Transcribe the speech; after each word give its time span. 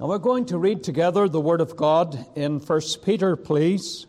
Now 0.00 0.06
we're 0.06 0.16
going 0.16 0.46
to 0.46 0.56
read 0.56 0.82
together 0.82 1.28
the 1.28 1.42
Word 1.42 1.60
of 1.60 1.76
God 1.76 2.24
in 2.34 2.58
1 2.58 2.80
Peter, 3.04 3.36
please. 3.36 4.06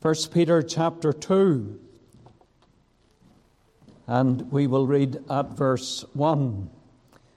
1 0.00 0.14
Peter 0.32 0.62
chapter 0.62 1.12
2. 1.12 1.78
And 4.06 4.50
we 4.50 4.66
will 4.66 4.86
read 4.86 5.18
at 5.28 5.50
verse 5.50 6.06
1. 6.14 6.70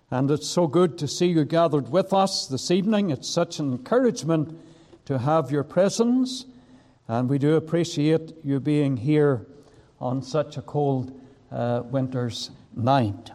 And 0.10 0.32
it's 0.32 0.48
so 0.48 0.66
good 0.66 0.98
to 1.00 1.10
see 1.10 1.26
you 1.26 1.44
gathered 1.44 1.90
with 1.90 2.14
us 2.14 2.48
this 2.48 2.72
evening. 2.72 3.10
It's 3.10 3.30
such 3.30 3.60
an 3.60 3.74
encouragement 3.74 4.58
to 5.08 5.18
have 5.20 5.52
your 5.52 5.66
presence. 5.66 6.46
And 7.10 7.28
we 7.28 7.38
do 7.38 7.58
appreciate 7.58 8.34
you 8.46 8.62
being 8.62 8.96
here 8.96 9.46
on 10.00 10.22
such 10.22 10.56
a 10.56 10.62
cold 10.62 11.20
uh, 11.52 11.82
winter's 11.84 12.52
night. 12.74 13.32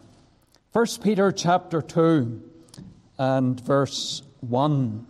1 0.71 0.85
Peter 1.03 1.31
chapter 1.31 1.83
2 1.83 2.47
and 3.21 3.61
verse 3.61 4.23
1. 4.39 5.05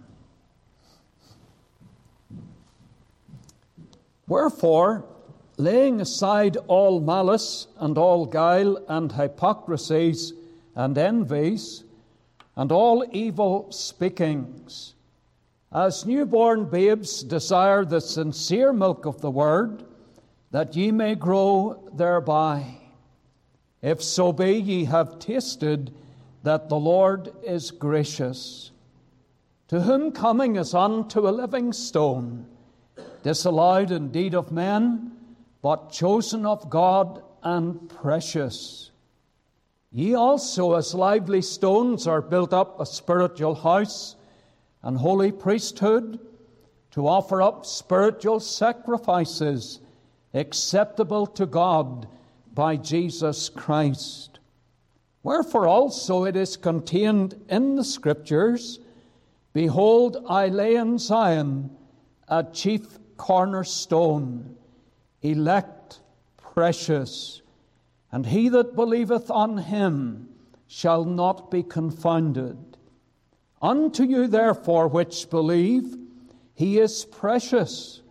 Wherefore, 4.28 5.06
laying 5.56 6.02
aside 6.02 6.58
all 6.68 7.00
malice 7.00 7.68
and 7.78 7.98
all 7.98 8.26
guile 8.26 8.84
and 8.90 9.14
hypocrisies 9.14 10.34
and 10.76 10.98
envies 10.98 11.86
and 12.58 12.70
all 12.70 13.06
evil 13.14 13.72
speakings, 13.72 14.94
as 15.72 16.06
newborn 16.06 16.66
babes 16.66 17.24
desire 17.24 17.86
the 17.86 18.02
sincere 18.02 18.74
milk 18.74 19.06
of 19.06 19.22
the 19.22 19.32
word, 19.32 19.86
that 20.52 20.76
ye 20.76 20.92
may 20.92 21.16
grow 21.16 21.90
thereby. 21.94 22.76
If 23.82 24.04
so 24.04 24.34
be 24.34 24.56
ye 24.56 24.84
have 24.84 25.18
tasted 25.18 25.94
that 26.44 26.70
the 26.70 26.78
Lord 26.78 27.34
is 27.44 27.72
gracious, 27.72 28.72
to 29.68 29.82
whom 29.82 30.12
coming 30.12 30.56
is 30.56 30.74
unto 30.74 31.28
a 31.28 31.32
living 31.32 31.72
stone, 31.74 32.46
disallowed 33.24 33.92
indeed 33.92 34.34
of 34.34 34.52
men, 34.52 35.12
but 35.62 35.92
chosen 35.92 36.46
of 36.46 36.70
God 36.70 37.24
and 37.44 37.90
precious. 37.90 38.92
Ye 39.92 40.14
also, 40.14 40.74
as 40.76 40.96
lively 40.96 41.42
stones, 41.42 42.08
are 42.08 42.22
built 42.22 42.54
up 42.54 42.80
a 42.80 42.86
spiritual 42.86 43.56
house 43.56 44.16
and 44.82 44.98
holy 44.98 45.32
priesthood 45.32 46.20
to 46.92 47.08
offer 47.08 47.42
up 47.42 47.66
spiritual 47.66 48.40
sacrifices 48.40 49.80
acceptable 50.34 51.28
to 51.28 51.46
God 51.46 52.08
by 52.54 52.78
Jesus 52.78 53.50
Christ. 53.50 54.31
Wherefore 55.24 55.68
also 55.68 56.26
it 56.26 56.36
is 56.36 56.58
contained 56.58 57.40
in 57.50 57.76
the 57.76 57.84
Scriptures 57.84 58.80
Behold, 59.54 60.24
I 60.30 60.48
lay 60.48 60.76
in 60.76 60.98
Zion 60.98 61.72
a 62.28 62.44
chief 62.44 63.00
cornerstone, 63.18 64.56
elect, 65.22 66.00
precious, 66.38 67.42
and 68.12 68.26
he 68.26 68.50
that 68.50 68.76
believeth 68.76 69.30
on 69.30 69.58
him 69.58 70.30
shall 70.68 71.04
not 71.04 71.52
be 71.52 71.64
confounded. 71.64 72.78
Unto 73.62 74.04
you, 74.04 74.28
therefore, 74.28 74.88
which 74.88 75.30
believe, 75.30 75.98
he 76.56 76.80
is 76.80 77.06
precious. 77.06 78.02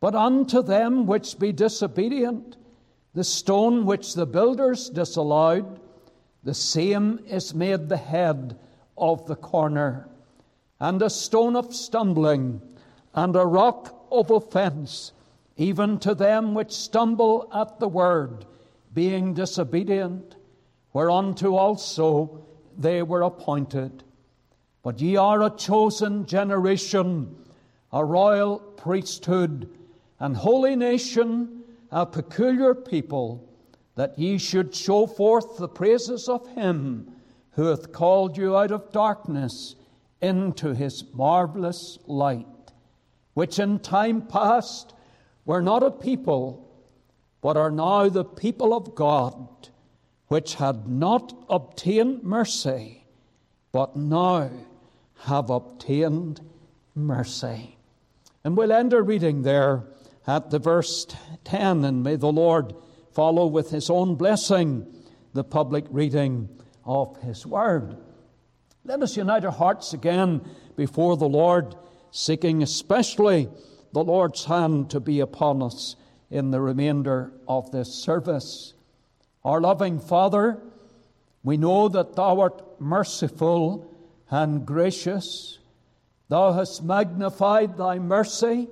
But 0.00 0.14
unto 0.14 0.62
them 0.62 1.06
which 1.06 1.38
be 1.38 1.52
disobedient, 1.52 2.56
the 3.14 3.24
stone 3.24 3.86
which 3.86 4.14
the 4.14 4.26
builders 4.26 4.90
disallowed, 4.90 5.80
the 6.46 6.54
same 6.54 7.18
is 7.26 7.56
made 7.56 7.88
the 7.88 7.96
head 7.96 8.56
of 8.96 9.26
the 9.26 9.34
corner, 9.34 10.08
and 10.78 11.02
a 11.02 11.10
stone 11.10 11.56
of 11.56 11.74
stumbling, 11.74 12.62
and 13.14 13.34
a 13.34 13.44
rock 13.44 14.06
of 14.12 14.30
offense, 14.30 15.10
even 15.56 15.98
to 15.98 16.14
them 16.14 16.54
which 16.54 16.70
stumble 16.70 17.50
at 17.52 17.80
the 17.80 17.88
word, 17.88 18.46
being 18.94 19.34
disobedient, 19.34 20.36
whereunto 20.92 21.56
also 21.56 22.46
they 22.78 23.02
were 23.02 23.22
appointed. 23.22 24.04
But 24.84 25.00
ye 25.00 25.16
are 25.16 25.42
a 25.42 25.50
chosen 25.50 26.26
generation, 26.26 27.34
a 27.92 28.04
royal 28.04 28.60
priesthood, 28.60 29.68
and 30.20 30.36
holy 30.36 30.76
nation, 30.76 31.64
a 31.90 32.06
peculiar 32.06 32.72
people 32.72 33.45
that 33.96 34.18
ye 34.18 34.38
should 34.38 34.74
show 34.74 35.06
forth 35.06 35.56
the 35.56 35.68
praises 35.68 36.28
of 36.28 36.46
him 36.48 37.12
who 37.52 37.64
hath 37.64 37.92
called 37.92 38.36
you 38.36 38.56
out 38.56 38.70
of 38.70 38.92
darkness 38.92 39.74
into 40.20 40.74
his 40.74 41.02
marvelous 41.14 41.98
light, 42.06 42.46
which 43.34 43.58
in 43.58 43.78
time 43.78 44.22
past 44.22 44.94
were 45.44 45.62
not 45.62 45.82
a 45.82 45.90
people, 45.90 46.62
but 47.40 47.56
are 47.56 47.70
now 47.70 48.08
the 48.08 48.24
people 48.24 48.74
of 48.74 48.94
God, 48.94 49.48
which 50.28 50.54
had 50.54 50.88
not 50.88 51.32
obtained 51.48 52.22
mercy, 52.22 53.04
but 53.72 53.96
now 53.96 54.50
have 55.20 55.48
obtained 55.48 56.40
mercy. 56.94 57.78
And 58.44 58.56
we'll 58.56 58.72
end 58.72 58.92
our 58.92 59.02
reading 59.02 59.42
there 59.42 59.84
at 60.26 60.50
the 60.50 60.58
verse 60.58 61.06
10, 61.44 61.84
and 61.84 62.02
may 62.02 62.16
the 62.16 62.32
Lord 62.32 62.74
follow 63.16 63.46
with 63.46 63.70
his 63.70 63.88
own 63.88 64.14
blessing 64.14 64.86
the 65.32 65.42
public 65.42 65.86
reading 65.88 66.50
of 66.84 67.16
his 67.22 67.46
word. 67.46 67.96
Let 68.84 69.02
us 69.02 69.16
unite 69.16 69.42
our 69.46 69.50
hearts 69.50 69.94
again 69.94 70.46
before 70.76 71.16
the 71.16 71.26
Lord, 71.26 71.74
seeking 72.10 72.62
especially 72.62 73.48
the 73.94 74.04
Lord's 74.04 74.44
hand 74.44 74.90
to 74.90 75.00
be 75.00 75.20
upon 75.20 75.62
us 75.62 75.96
in 76.30 76.50
the 76.50 76.60
remainder 76.60 77.32
of 77.48 77.72
this 77.72 77.90
service. 77.94 78.74
Our 79.46 79.62
loving 79.62 79.98
Father, 79.98 80.60
we 81.42 81.56
know 81.56 81.88
that 81.88 82.16
Thou 82.16 82.40
art 82.40 82.78
merciful 82.82 83.96
and 84.30 84.66
gracious. 84.66 85.58
Thou 86.28 86.52
hast 86.52 86.84
magnified 86.84 87.78
Thy 87.78 87.98
mercy 87.98 88.68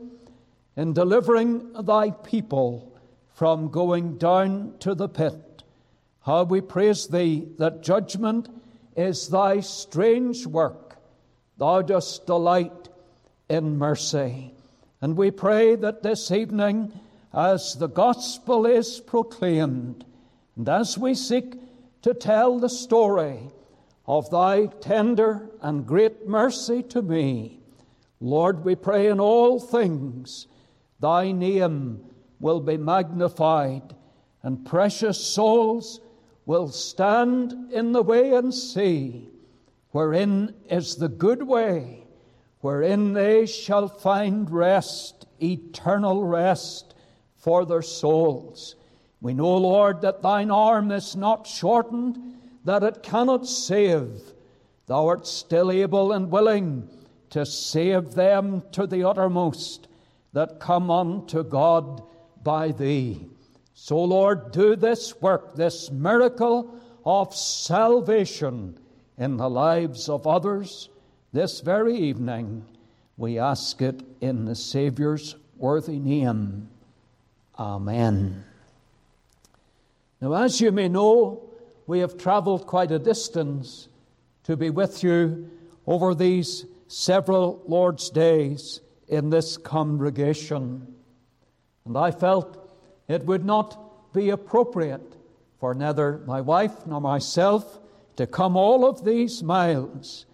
in 0.76 0.92
delivering 0.92 1.72
Thy 1.82 2.10
people 2.10 2.93
from 3.34 3.68
going 3.68 4.16
down 4.16 4.74
to 4.78 4.94
the 4.94 5.08
pit. 5.08 5.64
How 6.20 6.44
we 6.44 6.60
praise 6.60 7.08
Thee 7.08 7.48
that 7.58 7.82
judgment 7.82 8.48
is 8.96 9.28
Thy 9.28 9.60
strange 9.60 10.46
work. 10.46 10.96
Thou 11.58 11.82
dost 11.82 12.26
delight 12.26 12.88
in 13.48 13.76
mercy. 13.76 14.54
And 15.00 15.16
we 15.16 15.30
pray 15.30 15.74
that 15.74 16.02
this 16.02 16.30
evening, 16.30 16.92
as 17.32 17.74
the 17.74 17.88
gospel 17.88 18.66
is 18.66 19.00
proclaimed, 19.00 20.04
and 20.56 20.68
as 20.68 20.96
we 20.96 21.14
seek 21.14 21.56
to 22.02 22.14
tell 22.14 22.58
the 22.58 22.68
story 22.68 23.50
of 24.06 24.30
Thy 24.30 24.66
tender 24.66 25.50
and 25.60 25.86
great 25.86 26.28
mercy 26.28 26.84
to 26.84 27.02
me, 27.02 27.58
Lord, 28.20 28.64
we 28.64 28.76
pray 28.76 29.08
in 29.08 29.18
all 29.18 29.58
things 29.58 30.46
Thy 31.00 31.32
name 31.32 32.04
will 32.44 32.60
be 32.60 32.76
magnified, 32.76 33.94
and 34.42 34.66
precious 34.66 35.18
souls 35.18 35.98
will 36.44 36.68
stand 36.68 37.72
in 37.72 37.92
the 37.92 38.02
way 38.02 38.34
and 38.34 38.52
see 38.52 39.30
wherein 39.92 40.54
is 40.68 40.96
the 40.96 41.08
good 41.08 41.42
way, 41.42 42.06
wherein 42.60 43.14
they 43.14 43.46
shall 43.46 43.88
find 43.88 44.50
rest, 44.50 45.24
eternal 45.42 46.22
rest 46.22 46.94
for 47.34 47.64
their 47.64 47.80
souls. 47.80 48.76
We 49.22 49.32
know, 49.32 49.56
Lord, 49.56 50.02
that 50.02 50.20
thine 50.20 50.50
arm 50.50 50.92
is 50.92 51.16
not 51.16 51.46
shortened, 51.46 52.18
that 52.66 52.82
it 52.82 53.02
cannot 53.02 53.46
save. 53.46 54.20
Thou 54.84 55.06
art 55.06 55.26
still 55.26 55.70
able 55.70 56.12
and 56.12 56.30
willing 56.30 56.90
to 57.30 57.46
save 57.46 58.10
them 58.10 58.62
to 58.72 58.86
the 58.86 59.02
uttermost 59.02 59.88
that 60.34 60.60
come 60.60 60.90
unto 60.90 61.42
God 61.42 62.02
by 62.44 62.70
thee. 62.70 63.26
So, 63.74 64.02
Lord, 64.02 64.52
do 64.52 64.76
this 64.76 65.20
work, 65.20 65.56
this 65.56 65.90
miracle 65.90 66.78
of 67.04 67.34
salvation 67.34 68.78
in 69.18 69.36
the 69.36 69.50
lives 69.50 70.08
of 70.08 70.26
others 70.26 70.88
this 71.32 71.60
very 71.60 71.96
evening. 71.96 72.64
We 73.16 73.38
ask 73.38 73.82
it 73.82 74.02
in 74.20 74.44
the 74.44 74.54
Saviour's 74.54 75.36
worthy 75.56 75.98
name. 75.98 76.68
Amen. 77.58 78.44
Now, 80.20 80.32
as 80.34 80.60
you 80.60 80.72
may 80.72 80.88
know, 80.88 81.42
we 81.86 81.98
have 81.98 82.16
traveled 82.16 82.66
quite 82.66 82.90
a 82.90 82.98
distance 82.98 83.88
to 84.44 84.56
be 84.56 84.70
with 84.70 85.02
you 85.02 85.50
over 85.86 86.14
these 86.14 86.64
several 86.88 87.62
Lord's 87.66 88.10
days 88.10 88.80
in 89.08 89.30
this 89.30 89.56
congregation. 89.56 90.94
And 91.86 91.96
I 91.96 92.10
felt 92.10 92.70
it 93.08 93.24
would 93.26 93.44
not 93.44 94.12
be 94.12 94.30
appropriate 94.30 95.16
for 95.58 95.74
neither 95.74 96.22
my 96.26 96.40
wife 96.40 96.86
nor 96.86 97.00
myself 97.00 97.78
to 98.16 98.26
come 98.26 98.56
all 98.56 98.86
of 98.86 99.04
these 99.04 99.42
miles 99.42 100.26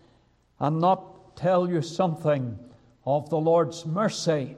and 0.58 0.80
not 0.80 1.36
tell 1.36 1.68
you 1.68 1.82
something 1.82 2.58
of 3.04 3.30
the 3.30 3.38
Lord's 3.38 3.86
mercy 3.86 4.56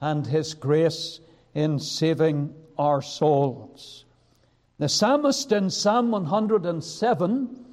and 0.00 0.26
His 0.26 0.54
grace 0.54 1.20
in 1.54 1.78
saving 1.78 2.54
our 2.78 3.02
souls. 3.02 4.04
The 4.78 4.88
psalmist 4.88 5.52
in 5.52 5.70
Psalm 5.70 6.10
107 6.10 7.64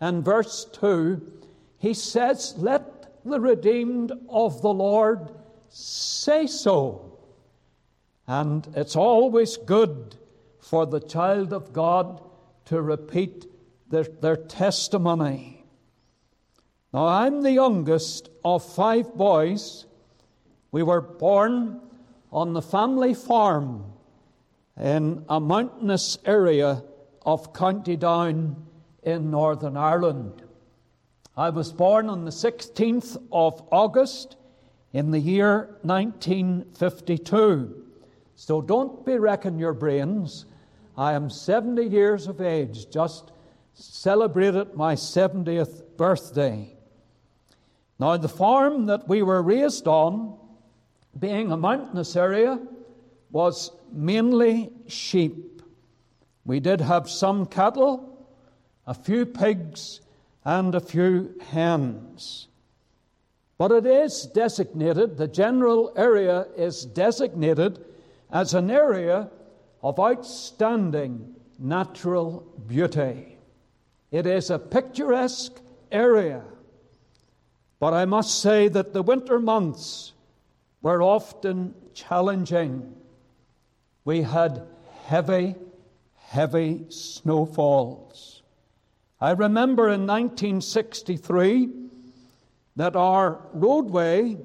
and 0.00 0.24
verse 0.24 0.66
2, 0.72 1.32
he 1.78 1.94
says, 1.94 2.54
Let 2.58 3.22
the 3.24 3.40
redeemed 3.40 4.12
of 4.28 4.60
the 4.60 4.72
Lord 4.72 5.30
say 5.68 6.46
so. 6.46 7.07
And 8.28 8.68
it's 8.76 8.94
always 8.94 9.56
good 9.56 10.16
for 10.60 10.84
the 10.84 11.00
child 11.00 11.54
of 11.54 11.72
God 11.72 12.22
to 12.66 12.82
repeat 12.82 13.46
their, 13.88 14.04
their 14.04 14.36
testimony. 14.36 15.64
Now, 16.92 17.06
I'm 17.06 17.42
the 17.42 17.52
youngest 17.52 18.28
of 18.44 18.62
five 18.62 19.14
boys. 19.14 19.86
We 20.70 20.82
were 20.82 21.00
born 21.00 21.80
on 22.30 22.52
the 22.52 22.60
family 22.60 23.14
farm 23.14 23.94
in 24.78 25.24
a 25.30 25.40
mountainous 25.40 26.18
area 26.26 26.84
of 27.24 27.54
County 27.54 27.96
Down 27.96 28.66
in 29.02 29.30
Northern 29.30 29.78
Ireland. 29.78 30.42
I 31.34 31.48
was 31.48 31.72
born 31.72 32.10
on 32.10 32.26
the 32.26 32.30
16th 32.30 33.16
of 33.32 33.66
August 33.72 34.36
in 34.92 35.12
the 35.12 35.18
year 35.18 35.78
1952. 35.82 37.77
So 38.38 38.62
don't 38.62 39.04
be 39.04 39.18
wrecking 39.18 39.58
your 39.58 39.72
brains. 39.72 40.46
I 40.96 41.14
am 41.14 41.28
70 41.28 41.82
years 41.82 42.28
of 42.28 42.40
age, 42.40 42.88
just 42.88 43.32
celebrated 43.74 44.76
my 44.76 44.94
70th 44.94 45.82
birthday. 45.96 46.72
Now, 47.98 48.16
the 48.16 48.28
farm 48.28 48.86
that 48.86 49.08
we 49.08 49.24
were 49.24 49.42
raised 49.42 49.88
on, 49.88 50.38
being 51.18 51.50
a 51.50 51.56
mountainous 51.56 52.14
area, 52.14 52.60
was 53.32 53.72
mainly 53.90 54.70
sheep. 54.86 55.60
We 56.44 56.60
did 56.60 56.80
have 56.80 57.10
some 57.10 57.44
cattle, 57.44 58.24
a 58.86 58.94
few 58.94 59.26
pigs, 59.26 60.00
and 60.44 60.76
a 60.76 60.80
few 60.80 61.34
hens. 61.50 62.46
But 63.58 63.72
it 63.72 63.84
is 63.84 64.26
designated, 64.26 65.16
the 65.16 65.26
general 65.26 65.92
area 65.96 66.46
is 66.56 66.84
designated 66.84 67.84
as 68.30 68.54
an 68.54 68.70
area 68.70 69.30
of 69.82 69.98
outstanding 69.98 71.34
natural 71.58 72.46
beauty. 72.66 73.38
It 74.10 74.26
is 74.26 74.50
a 74.50 74.58
picturesque 74.58 75.60
area. 75.90 76.42
But 77.80 77.94
I 77.94 78.04
must 78.04 78.40
say 78.40 78.68
that 78.68 78.92
the 78.92 79.02
winter 79.02 79.38
months 79.38 80.12
were 80.82 81.02
often 81.02 81.74
challenging. 81.94 82.94
We 84.04 84.22
had 84.22 84.62
heavy, 85.04 85.54
heavy 86.16 86.86
snowfalls. 86.88 88.42
I 89.20 89.32
remember 89.32 89.88
in 89.88 90.06
1963 90.06 91.70
that 92.76 92.94
our 92.94 93.40
roadway 93.52 94.36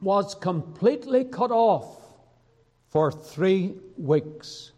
was 0.00 0.34
completely 0.36 1.24
cut 1.24 1.50
off 1.50 1.99
for 2.90 3.10
three 3.10 3.74
weeks. 3.96 4.72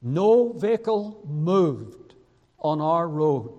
No 0.00 0.52
vehicle 0.52 1.20
moved 1.28 2.14
on 2.60 2.80
our 2.80 3.08
road. 3.08 3.52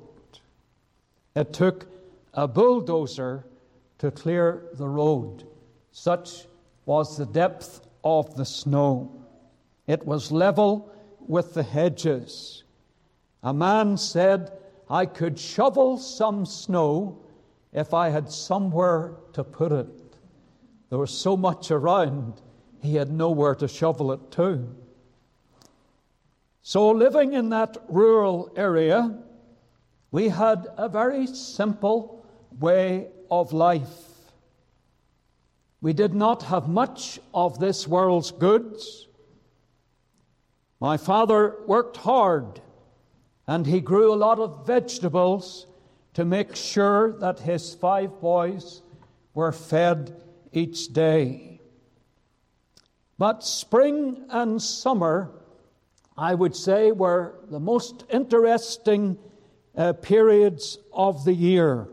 It 1.35 1.53
took 1.53 1.85
a 2.33 2.47
bulldozer 2.47 3.45
to 3.99 4.11
clear 4.11 4.63
the 4.73 4.87
road. 4.87 5.45
Such 5.91 6.45
was 6.85 7.17
the 7.17 7.25
depth 7.25 7.81
of 8.03 8.35
the 8.35 8.45
snow. 8.45 9.11
It 9.87 10.05
was 10.05 10.31
level 10.31 10.91
with 11.27 11.53
the 11.53 11.63
hedges. 11.63 12.63
A 13.43 13.53
man 13.53 13.97
said, 13.97 14.51
I 14.89 15.05
could 15.05 15.37
shovel 15.37 15.97
some 15.97 16.45
snow 16.45 17.19
if 17.73 17.93
I 17.93 18.09
had 18.09 18.31
somewhere 18.31 19.15
to 19.33 19.43
put 19.43 19.71
it. 19.71 20.17
There 20.89 20.99
was 20.99 21.11
so 21.11 21.37
much 21.37 21.69
around, 21.69 22.41
he 22.81 22.95
had 22.95 23.11
nowhere 23.11 23.55
to 23.55 23.67
shovel 23.67 24.11
it 24.11 24.31
to. 24.31 24.67
So, 26.61 26.91
living 26.91 27.33
in 27.33 27.49
that 27.49 27.77
rural 27.87 28.51
area, 28.55 29.17
we 30.11 30.29
had 30.29 30.67
a 30.77 30.89
very 30.89 31.27
simple 31.27 32.25
way 32.59 33.07
of 33.31 33.53
life. 33.53 34.09
We 35.81 35.93
did 35.93 36.13
not 36.13 36.43
have 36.43 36.67
much 36.67 37.19
of 37.33 37.59
this 37.59 37.87
world's 37.87 38.31
goods. 38.31 39.07
My 40.79 40.97
father 40.97 41.55
worked 41.65 41.97
hard 41.97 42.61
and 43.47 43.65
he 43.65 43.81
grew 43.81 44.13
a 44.13 44.15
lot 44.15 44.39
of 44.39 44.67
vegetables 44.67 45.65
to 46.13 46.23
make 46.23 46.55
sure 46.55 47.13
that 47.19 47.39
his 47.39 47.73
five 47.73 48.21
boys 48.21 48.83
were 49.33 49.51
fed 49.51 50.15
each 50.51 50.93
day. 50.93 51.48
But 53.19 53.43
spring 53.43 54.23
and 54.29 54.61
summer, 54.61 55.29
I 56.17 56.33
would 56.33 56.55
say, 56.55 56.93
were 56.93 57.35
the 57.51 57.59
most 57.59 58.05
interesting 58.09 59.17
uh, 59.75 59.91
periods 59.91 60.77
of 60.93 61.25
the 61.25 61.33
year. 61.33 61.89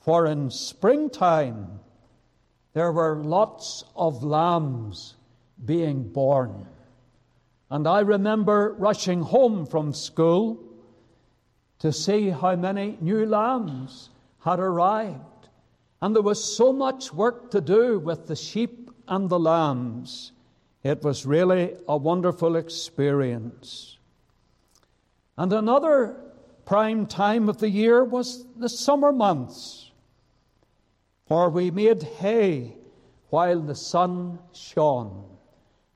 For 0.00 0.26
in 0.26 0.50
springtime, 0.50 1.78
there 2.72 2.90
were 2.90 3.22
lots 3.22 3.84
of 3.94 4.24
lambs 4.24 5.14
being 5.64 6.02
born. 6.02 6.66
And 7.70 7.86
I 7.86 8.00
remember 8.00 8.74
rushing 8.76 9.22
home 9.22 9.66
from 9.66 9.94
school 9.94 10.58
to 11.78 11.92
see 11.92 12.30
how 12.30 12.56
many 12.56 12.98
new 13.00 13.24
lambs 13.24 14.10
had 14.40 14.58
arrived. 14.58 15.48
And 16.02 16.12
there 16.12 16.22
was 16.22 16.42
so 16.42 16.72
much 16.72 17.14
work 17.14 17.52
to 17.52 17.60
do 17.60 18.00
with 18.00 18.26
the 18.26 18.34
sheep 18.34 18.83
and 19.08 19.28
the 19.28 19.38
lambs. 19.38 20.32
It 20.82 21.02
was 21.02 21.24
really 21.24 21.74
a 21.88 21.96
wonderful 21.96 22.56
experience. 22.56 23.98
And 25.36 25.52
another 25.52 26.16
prime 26.66 27.06
time 27.06 27.48
of 27.48 27.58
the 27.58 27.70
year 27.70 28.04
was 28.04 28.44
the 28.56 28.68
summer 28.68 29.12
months, 29.12 29.90
for 31.26 31.48
we 31.48 31.70
made 31.70 32.02
hay 32.02 32.76
while 33.30 33.60
the 33.60 33.74
sun 33.74 34.38
shone, 34.52 35.24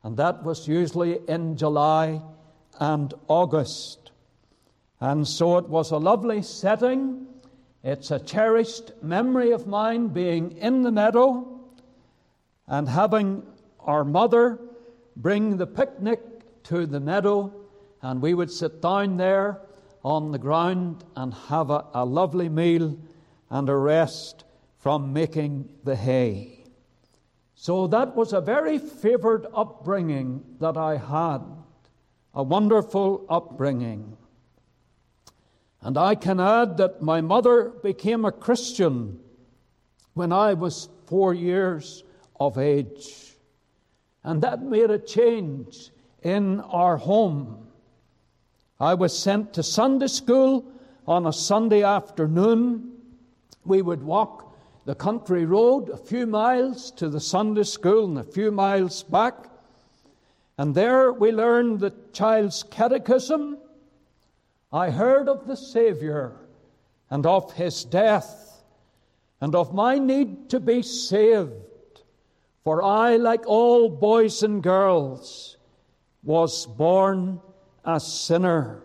and 0.03 0.17
that 0.17 0.43
was 0.43 0.67
usually 0.67 1.19
in 1.29 1.57
July 1.57 2.21
and 2.81 3.15
August. 3.29 4.11
And 5.01 5.29
so 5.29 5.59
it 5.59 5.69
was 5.69 5.91
a 5.91 5.99
lovely 5.99 6.43
setting. 6.43 7.27
It's 7.85 8.11
a 8.11 8.19
cherished 8.19 8.91
memory 9.03 9.53
of 9.53 9.67
mine 9.67 10.09
being 10.09 10.57
in 10.57 10.83
the 10.83 10.91
meadow 10.91 11.58
and 12.69 12.89
having 12.89 13.43
our 13.81 14.05
mother 14.05 14.61
bring 15.17 15.57
the 15.57 15.67
picnic 15.67 16.21
to 16.65 16.87
the 16.87 17.01
meadow, 17.01 17.53
and 18.03 18.23
we 18.23 18.35
would 18.35 18.51
sit 18.51 18.81
down 18.83 19.17
there 19.17 19.61
on 20.05 20.31
the 20.31 20.39
ground 20.39 21.03
and 21.17 21.35
have 21.35 21.71
a, 21.71 21.85
a 21.95 22.05
lovely 22.05 22.49
meal 22.49 22.97
and 23.51 23.69
a 23.69 23.75
rest 23.75 24.45
from 24.79 25.13
making 25.13 25.69
the 25.85 25.97
hay. 25.97 26.65
So 27.55 27.89
that 27.89 28.15
was 28.15 28.33
a 28.33 28.41
very 28.41 28.79
favored 28.79 29.47
upbringing 29.53 30.45
that 30.61 30.77
I 30.77 30.97
had, 30.97 31.41
a 32.35 32.43
wonderful 32.43 33.27
upbringing. 33.29 34.17
And 35.81 35.97
I 35.97 36.15
can 36.15 36.39
add 36.39 36.77
that 36.77 37.03
my 37.03 37.21
mother 37.21 37.71
became 37.83 38.25
a 38.25 38.33
Christian 38.33 39.19
when 40.15 40.33
I 40.33 40.55
was 40.55 40.89
four 41.07 41.35
years 41.35 42.05
of 42.41 42.59
age. 42.59 43.35
And 44.25 44.43
that 44.43 44.63
made 44.63 44.91
a 44.91 44.99
change 44.99 45.91
in 46.23 46.61
our 46.61 46.97
home. 46.97 47.69
I 48.81 48.95
was 48.95 49.17
sent 49.17 49.55
to 49.55 49.63
Sunday 49.63 50.07
school 50.07 50.65
on 51.07 51.27
a 51.27 51.33
Sunday 51.33 51.83
afternoon. 51.83 52.93
We 53.65 53.83
would 53.83 54.03
walk 54.03 54.55
the 54.85 54.95
country 54.95 55.45
road 55.45 55.91
a 55.91 55.97
few 55.97 56.27
miles 56.27 56.91
to 56.93 57.09
the 57.09 57.21
Sunday 57.21 57.65
school 57.65 58.05
and 58.05 58.19
a 58.19 58.23
few 58.23 58.51
miles 58.51 59.03
back. 59.03 59.35
And 60.57 60.75
there 60.75 61.13
we 61.13 61.31
learned 61.31 61.81
the 61.81 61.93
child's 62.13 62.63
catechism. 62.63 63.59
I 64.73 64.91
heard 64.91 65.29
of 65.29 65.47
the 65.47 65.57
Savior 65.57 66.37
and 67.11 67.27
of 67.27 67.53
his 67.53 67.85
death 67.85 68.63
and 69.41 69.55
of 69.55 69.75
my 69.75 69.99
need 69.99 70.51
to 70.51 70.61
be 70.61 70.83
saved. 70.83 71.53
For 72.69 72.83
I, 72.83 73.17
like 73.17 73.47
all 73.47 73.89
boys 73.89 74.43
and 74.43 74.63
girls, 74.63 75.57
was 76.23 76.67
born 76.67 77.41
a 77.83 77.99
sinner. 77.99 78.83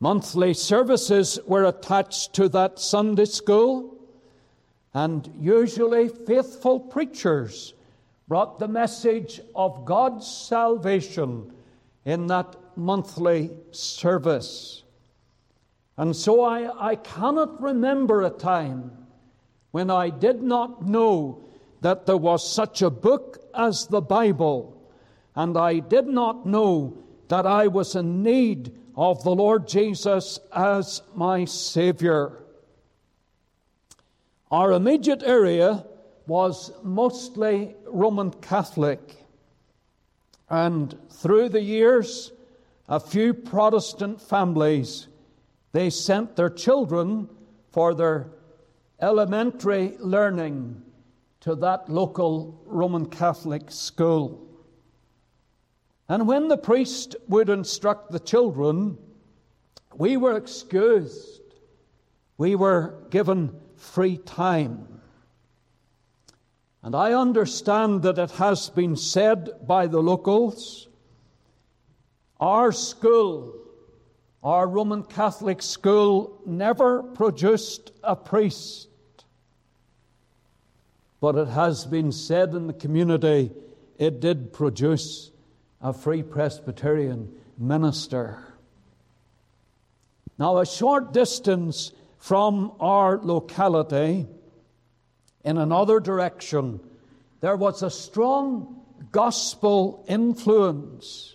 Monthly 0.00 0.54
services 0.54 1.38
were 1.46 1.62
attached 1.62 2.34
to 2.34 2.48
that 2.48 2.80
Sunday 2.80 3.26
school, 3.26 3.96
and 4.92 5.32
usually 5.38 6.08
faithful 6.08 6.80
preachers 6.80 7.74
brought 8.26 8.58
the 8.58 8.66
message 8.66 9.40
of 9.54 9.84
God's 9.84 10.26
salvation 10.26 11.52
in 12.04 12.26
that 12.26 12.56
monthly 12.74 13.52
service. 13.70 14.82
And 15.96 16.16
so 16.16 16.42
I, 16.42 16.90
I 16.90 16.96
cannot 16.96 17.62
remember 17.62 18.22
a 18.22 18.30
time 18.30 19.05
when 19.76 19.90
I 19.90 20.08
did 20.08 20.42
not 20.42 20.86
know 20.86 21.44
that 21.82 22.06
there 22.06 22.16
was 22.16 22.50
such 22.50 22.80
a 22.80 22.88
book 22.88 23.46
as 23.54 23.86
the 23.88 24.00
Bible, 24.00 24.74
and 25.34 25.54
I 25.54 25.80
did 25.80 26.06
not 26.06 26.46
know 26.46 26.96
that 27.28 27.44
I 27.44 27.66
was 27.66 27.94
in 27.94 28.22
need 28.22 28.72
of 28.96 29.22
the 29.22 29.34
Lord 29.34 29.68
Jesus 29.68 30.38
as 30.50 31.02
my 31.14 31.44
Savior. 31.44 32.42
Our 34.50 34.72
immediate 34.72 35.22
area 35.22 35.84
was 36.26 36.72
mostly 36.82 37.76
Roman 37.86 38.30
Catholic, 38.30 39.02
and 40.48 40.98
through 41.10 41.50
the 41.50 41.60
years, 41.60 42.32
a 42.88 42.98
few 42.98 43.34
Protestant 43.34 44.22
families 44.22 45.08
they 45.72 45.90
sent 45.90 46.34
their 46.34 46.48
children 46.48 47.28
for 47.72 47.94
their 47.94 48.30
elementary 49.00 49.96
learning 49.98 50.82
to 51.40 51.54
that 51.56 51.88
local 51.88 52.60
Roman 52.64 53.06
Catholic 53.06 53.70
school. 53.70 54.46
And 56.08 56.28
when 56.28 56.48
the 56.48 56.58
priest 56.58 57.16
would 57.28 57.48
instruct 57.48 58.10
the 58.10 58.20
children, 58.20 58.98
we 59.94 60.16
were 60.16 60.36
excused. 60.36 61.42
We 62.38 62.54
were 62.54 63.06
given 63.10 63.58
free 63.76 64.18
time. 64.18 65.00
And 66.82 66.94
I 66.94 67.12
understand 67.14 68.02
that 68.02 68.18
it 68.18 68.30
has 68.32 68.70
been 68.70 68.96
said 68.96 69.66
by 69.66 69.86
the 69.88 70.00
locals 70.00 70.88
our 72.38 72.70
school, 72.70 73.54
our 74.42 74.68
Roman 74.68 75.02
Catholic 75.02 75.62
school, 75.62 76.42
never 76.44 77.02
produced 77.02 77.92
a 78.02 78.14
priest. 78.14 78.85
But 81.26 81.34
it 81.34 81.48
has 81.48 81.84
been 81.84 82.12
said 82.12 82.54
in 82.54 82.68
the 82.68 82.72
community 82.72 83.50
it 83.98 84.20
did 84.20 84.52
produce 84.52 85.32
a 85.80 85.92
Free 85.92 86.22
Presbyterian 86.22 87.34
minister. 87.58 88.38
Now, 90.38 90.58
a 90.58 90.64
short 90.64 91.12
distance 91.12 91.90
from 92.18 92.74
our 92.78 93.18
locality, 93.18 94.28
in 95.44 95.58
another 95.58 95.98
direction, 95.98 96.78
there 97.40 97.56
was 97.56 97.82
a 97.82 97.90
strong 97.90 98.82
gospel 99.10 100.04
influence. 100.06 101.34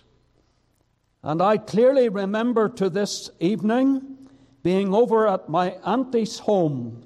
And 1.22 1.42
I 1.42 1.58
clearly 1.58 2.08
remember 2.08 2.70
to 2.70 2.88
this 2.88 3.28
evening 3.40 4.16
being 4.62 4.94
over 4.94 5.28
at 5.28 5.50
my 5.50 5.72
auntie's 5.84 6.38
home, 6.38 7.04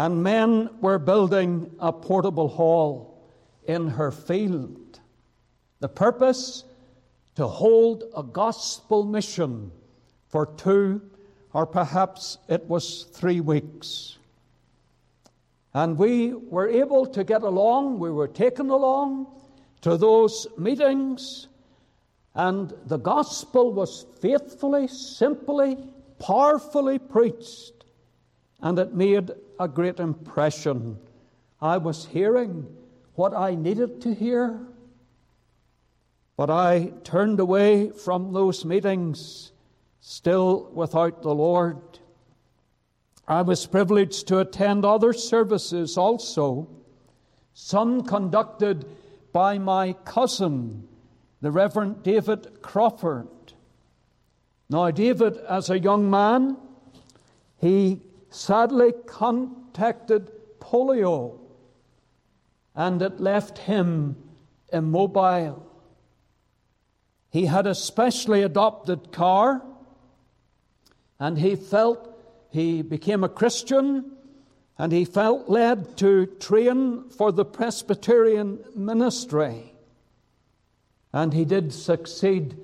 and 0.00 0.22
men 0.22 0.70
were 0.80 0.98
building 0.98 1.70
a 1.78 1.92
portable 1.92 2.48
hall 2.48 3.22
in 3.64 3.86
her 3.86 4.10
field. 4.10 4.98
The 5.80 5.90
purpose? 5.90 6.64
To 7.36 7.46
hold 7.46 8.04
a 8.16 8.22
gospel 8.22 9.04
mission 9.04 9.70
for 10.28 10.46
two 10.46 11.02
or 11.52 11.66
perhaps 11.66 12.38
it 12.48 12.66
was 12.66 13.04
three 13.12 13.40
weeks. 13.40 14.16
And 15.74 15.98
we 15.98 16.32
were 16.32 16.68
able 16.68 17.04
to 17.06 17.22
get 17.22 17.42
along, 17.42 17.98
we 17.98 18.10
were 18.10 18.28
taken 18.28 18.70
along 18.70 19.26
to 19.82 19.96
those 19.98 20.46
meetings, 20.56 21.48
and 22.34 22.72
the 22.86 22.98
gospel 22.98 23.72
was 23.72 24.06
faithfully, 24.20 24.88
simply, 24.88 25.76
powerfully 26.18 26.98
preached, 26.98 27.79
and 28.62 28.78
it 28.78 28.94
made 28.94 29.30
a 29.58 29.68
great 29.68 30.00
impression. 30.00 30.98
I 31.60 31.76
was 31.78 32.06
hearing 32.06 32.66
what 33.14 33.34
I 33.34 33.54
needed 33.54 34.00
to 34.02 34.14
hear. 34.14 34.60
But 36.36 36.48
I 36.48 36.92
turned 37.04 37.38
away 37.38 37.90
from 37.90 38.32
those 38.32 38.64
meetings 38.64 39.52
still 40.00 40.70
without 40.72 41.22
the 41.22 41.34
Lord. 41.34 41.98
I 43.28 43.42
was 43.42 43.66
privileged 43.66 44.26
to 44.28 44.38
attend 44.38 44.84
other 44.84 45.12
services 45.12 45.98
also, 45.98 46.68
some 47.52 48.02
conducted 48.04 48.86
by 49.32 49.58
my 49.58 49.92
cousin, 50.04 50.88
the 51.42 51.50
Reverend 51.50 52.02
David 52.02 52.62
Crawford. 52.62 53.28
Now, 54.70 54.90
David, 54.90 55.36
as 55.36 55.68
a 55.68 55.78
young 55.78 56.08
man, 56.08 56.56
he 57.58 58.00
sadly 58.30 58.92
contacted 59.06 60.30
polio, 60.60 61.38
and 62.74 63.02
it 63.02 63.20
left 63.20 63.58
him 63.58 64.16
immobile. 64.72 65.66
He 67.30 67.46
had 67.46 67.66
a 67.66 67.74
specially 67.74 68.42
adopted 68.42 69.12
car, 69.12 69.62
and 71.18 71.38
he 71.38 71.56
felt 71.56 72.08
he 72.50 72.82
became 72.82 73.22
a 73.22 73.28
Christian, 73.28 74.12
and 74.78 74.92
he 74.92 75.04
felt 75.04 75.48
led 75.48 75.96
to 75.98 76.26
train 76.26 77.08
for 77.10 77.30
the 77.30 77.44
Presbyterian 77.44 78.64
ministry. 78.74 79.74
And 81.12 81.34
he 81.34 81.44
did 81.44 81.72
succeed 81.72 82.56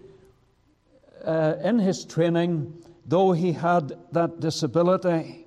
uh, 1.25 1.55
in 1.63 1.79
his 1.79 2.05
training, 2.05 2.83
though 3.05 3.33
he 3.33 3.53
had 3.53 3.93
that 4.13 4.41
disability. 4.41 5.46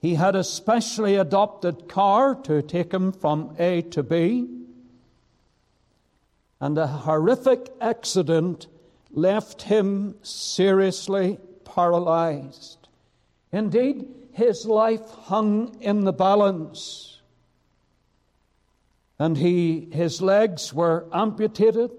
He 0.00 0.14
had 0.14 0.36
a 0.36 0.44
specially 0.44 1.16
adopted 1.16 1.88
car 1.88 2.34
to 2.42 2.62
take 2.62 2.92
him 2.92 3.12
from 3.12 3.54
A 3.58 3.82
to 3.82 4.02
B 4.02 4.58
and 6.60 6.76
a 6.76 6.86
horrific 6.86 7.72
accident 7.80 8.66
left 9.12 9.62
him 9.62 10.16
seriously 10.22 11.38
paralyzed. 11.64 12.88
Indeed, 13.52 14.08
his 14.32 14.66
life 14.66 15.08
hung 15.10 15.76
in 15.80 16.04
the 16.04 16.12
balance. 16.12 17.20
And 19.18 19.36
he, 19.36 19.88
his 19.92 20.20
legs 20.20 20.72
were 20.72 21.06
amputated. 21.12 21.90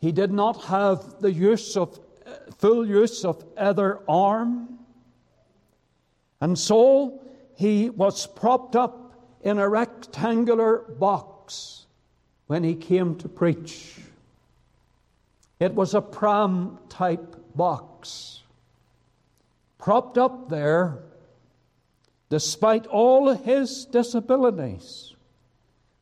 He 0.00 0.12
did 0.12 0.32
not 0.32 0.64
have 0.64 1.20
the 1.20 1.32
use 1.32 1.76
of, 1.76 1.98
uh, 2.26 2.52
full 2.58 2.86
use 2.86 3.24
of 3.24 3.44
either 3.56 4.00
arm. 4.08 4.71
And 6.42 6.58
so 6.58 7.22
he 7.54 7.88
was 7.88 8.26
propped 8.26 8.74
up 8.74 9.14
in 9.42 9.60
a 9.60 9.68
rectangular 9.68 10.78
box 10.78 11.86
when 12.48 12.64
he 12.64 12.74
came 12.74 13.14
to 13.18 13.28
preach. 13.28 14.00
It 15.60 15.72
was 15.72 15.94
a 15.94 16.00
pram 16.00 16.80
type 16.88 17.36
box, 17.54 18.42
propped 19.78 20.18
up 20.18 20.48
there, 20.48 20.98
despite 22.28 22.88
all 22.88 23.32
his 23.34 23.84
disabilities, 23.84 25.14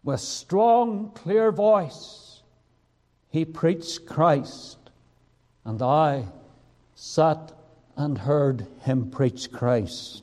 with 0.03 0.21
strong, 0.21 1.11
clear 1.15 1.53
voice. 1.53 2.41
He 3.29 3.45
preached 3.45 4.07
Christ, 4.07 4.79
and 5.67 5.83
I 5.83 6.25
sat 6.95 7.53
and 7.95 8.17
heard 8.17 8.67
him 8.81 9.11
preach 9.11 9.53
Christ. 9.53 10.23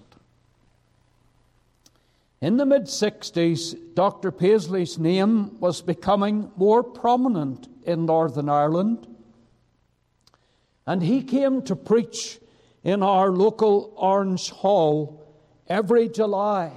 In 2.39 2.57
the 2.57 2.65
mid 2.65 2.83
60s, 2.83 3.95
Dr. 3.95 4.31
Paisley's 4.31 4.99
name 4.99 5.59
was 5.59 5.81
becoming 5.81 6.51
more 6.55 6.83
prominent 6.83 7.67
in 7.83 8.05
Northern 8.05 8.47
Ireland. 8.47 9.07
And 10.85 11.01
he 11.01 11.23
came 11.23 11.63
to 11.63 11.75
preach 11.75 12.39
in 12.83 13.01
our 13.01 13.31
local 13.31 13.93
Orange 13.97 14.51
Hall 14.51 15.25
every 15.67 16.07
July 16.07 16.71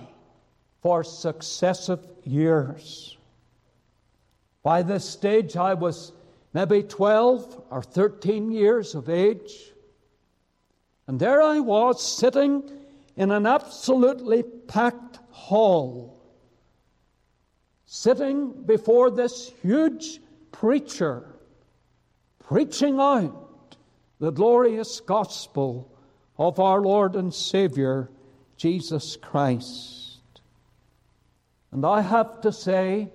for 0.82 1.04
successive 1.04 2.06
years. 2.24 3.18
By 4.62 4.82
this 4.82 5.08
stage, 5.08 5.56
I 5.56 5.74
was 5.74 6.12
maybe 6.54 6.82
12 6.82 7.64
or 7.70 7.82
13 7.82 8.50
years 8.50 8.94
of 8.94 9.08
age. 9.08 9.72
And 11.06 11.20
there 11.20 11.42
I 11.42 11.60
was 11.60 12.02
sitting 12.02 12.62
in 13.16 13.30
an 13.30 13.46
absolutely 13.46 14.42
packed 14.42 15.09
hall, 15.40 16.16
sitting 17.86 18.62
before 18.64 19.10
this 19.10 19.52
huge 19.62 20.20
preacher, 20.52 21.24
preaching 22.38 23.00
out 23.00 23.76
the 24.18 24.30
glorious 24.30 25.00
gospel 25.00 25.90
of 26.36 26.60
our 26.60 26.80
Lord 26.80 27.16
and 27.16 27.32
Savior, 27.32 28.10
Jesus 28.56 29.16
Christ. 29.16 30.20
And 31.72 31.86
I 31.86 32.02
have 32.02 32.42
to 32.42 32.52
say, 32.52 33.08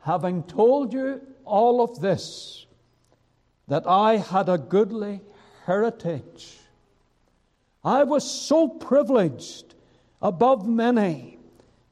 having 0.00 0.42
told 0.42 0.92
you 0.92 1.20
all 1.44 1.80
of 1.80 2.00
this, 2.00 2.66
that 3.68 3.86
I 3.86 4.16
had 4.16 4.48
a 4.48 4.58
goodly 4.58 5.20
heritage. 5.66 6.56
I 7.84 8.04
was 8.04 8.28
so 8.28 8.68
privileged 8.68 9.74
above 10.20 10.66
many. 10.66 11.37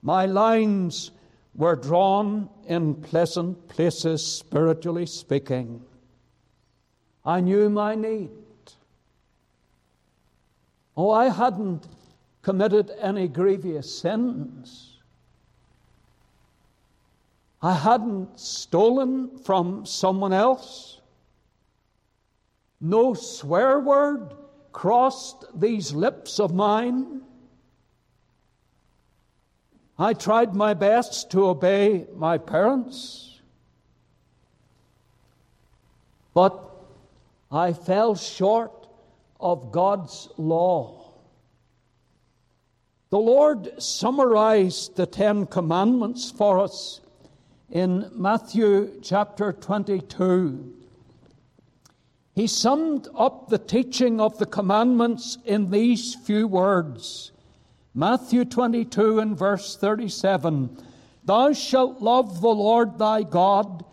My 0.06 0.24
lines 0.24 1.10
were 1.56 1.74
drawn 1.74 2.48
in 2.68 2.94
pleasant 2.94 3.66
places, 3.66 4.24
spiritually 4.24 5.04
speaking. 5.04 5.82
I 7.24 7.40
knew 7.40 7.68
my 7.68 7.96
need. 7.96 8.30
Oh, 10.96 11.10
I 11.10 11.28
hadn't 11.28 11.88
committed 12.42 12.92
any 13.00 13.26
grievous 13.26 13.92
sins. 13.98 15.00
I 17.60 17.74
hadn't 17.74 18.38
stolen 18.38 19.36
from 19.38 19.84
someone 19.86 20.32
else. 20.32 21.00
No 22.80 23.12
swear 23.14 23.80
word 23.80 24.34
crossed 24.70 25.46
these 25.52 25.92
lips 25.92 26.38
of 26.38 26.54
mine. 26.54 27.22
I 29.98 30.12
tried 30.12 30.54
my 30.54 30.74
best 30.74 31.30
to 31.30 31.46
obey 31.46 32.06
my 32.14 32.36
parents, 32.36 33.40
but 36.34 36.62
I 37.50 37.72
fell 37.72 38.14
short 38.14 38.88
of 39.40 39.72
God's 39.72 40.28
law. 40.36 41.14
The 43.08 43.18
Lord 43.18 43.80
summarized 43.80 44.96
the 44.96 45.06
Ten 45.06 45.46
Commandments 45.46 46.30
for 46.30 46.58
us 46.60 47.00
in 47.70 48.10
Matthew 48.12 49.00
chapter 49.00 49.52
22. 49.52 50.74
He 52.34 52.46
summed 52.46 53.08
up 53.16 53.48
the 53.48 53.58
teaching 53.58 54.20
of 54.20 54.36
the 54.36 54.44
commandments 54.44 55.38
in 55.46 55.70
these 55.70 56.14
few 56.14 56.46
words 56.46 57.32
Matthew 57.98 58.44
22 58.44 59.20
and 59.20 59.38
verse 59.38 59.74
37 59.74 60.76
Thou 61.24 61.54
shalt 61.54 62.02
love 62.02 62.42
the 62.42 62.48
Lord 62.48 62.98
thy 62.98 63.22
God 63.22 63.86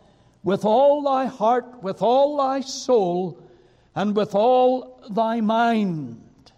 with 0.43 0.65
all 0.65 1.03
thy 1.03 1.25
heart, 1.25 1.81
with 1.81 2.01
all 2.01 2.35
thy 2.35 2.59
soul, 2.59 3.41
and 3.95 4.13
with 4.13 4.35
all 4.35 5.01
thy 5.09 5.39
mind. 5.39 6.51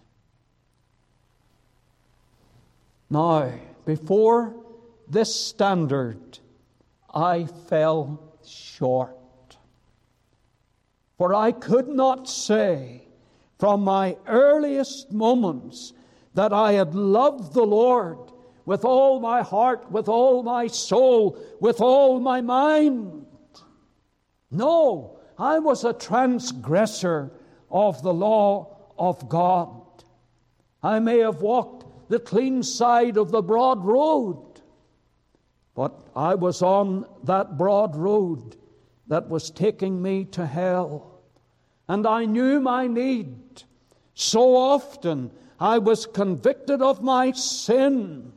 Now, 3.08 3.52
before 3.84 4.56
this 5.08 5.32
standard, 5.32 6.40
I 7.14 7.44
fell 7.44 8.20
short. 8.44 9.56
For 11.16 11.32
I 11.32 11.52
could 11.52 11.86
not 11.86 12.28
say 12.28 13.02
from 13.60 13.84
my 13.84 14.16
earliest 14.26 15.12
moments 15.12 15.92
that 16.36 16.52
I 16.52 16.72
had 16.72 16.94
loved 16.94 17.54
the 17.54 17.64
Lord 17.64 18.18
with 18.66 18.84
all 18.84 19.20
my 19.20 19.40
heart, 19.40 19.90
with 19.90 20.06
all 20.06 20.42
my 20.42 20.66
soul, 20.66 21.42
with 21.60 21.80
all 21.80 22.20
my 22.20 22.42
mind. 22.42 23.24
No, 24.50 25.18
I 25.38 25.58
was 25.58 25.84
a 25.84 25.94
transgressor 25.94 27.32
of 27.70 28.02
the 28.02 28.12
law 28.12 28.90
of 28.98 29.28
God. 29.30 29.80
I 30.82 30.98
may 30.98 31.20
have 31.20 31.40
walked 31.40 32.10
the 32.10 32.20
clean 32.20 32.62
side 32.62 33.16
of 33.16 33.30
the 33.30 33.42
broad 33.42 33.82
road, 33.82 34.60
but 35.74 35.94
I 36.14 36.34
was 36.34 36.60
on 36.60 37.06
that 37.24 37.56
broad 37.56 37.96
road 37.96 38.56
that 39.06 39.26
was 39.30 39.50
taking 39.50 40.02
me 40.02 40.26
to 40.26 40.44
hell. 40.44 41.22
And 41.88 42.06
I 42.06 42.26
knew 42.26 42.60
my 42.60 42.88
need. 42.88 43.62
So 44.14 44.54
often 44.54 45.30
I 45.58 45.78
was 45.78 46.06
convicted 46.06 46.82
of 46.82 47.02
my 47.02 47.32
sin. 47.32 48.32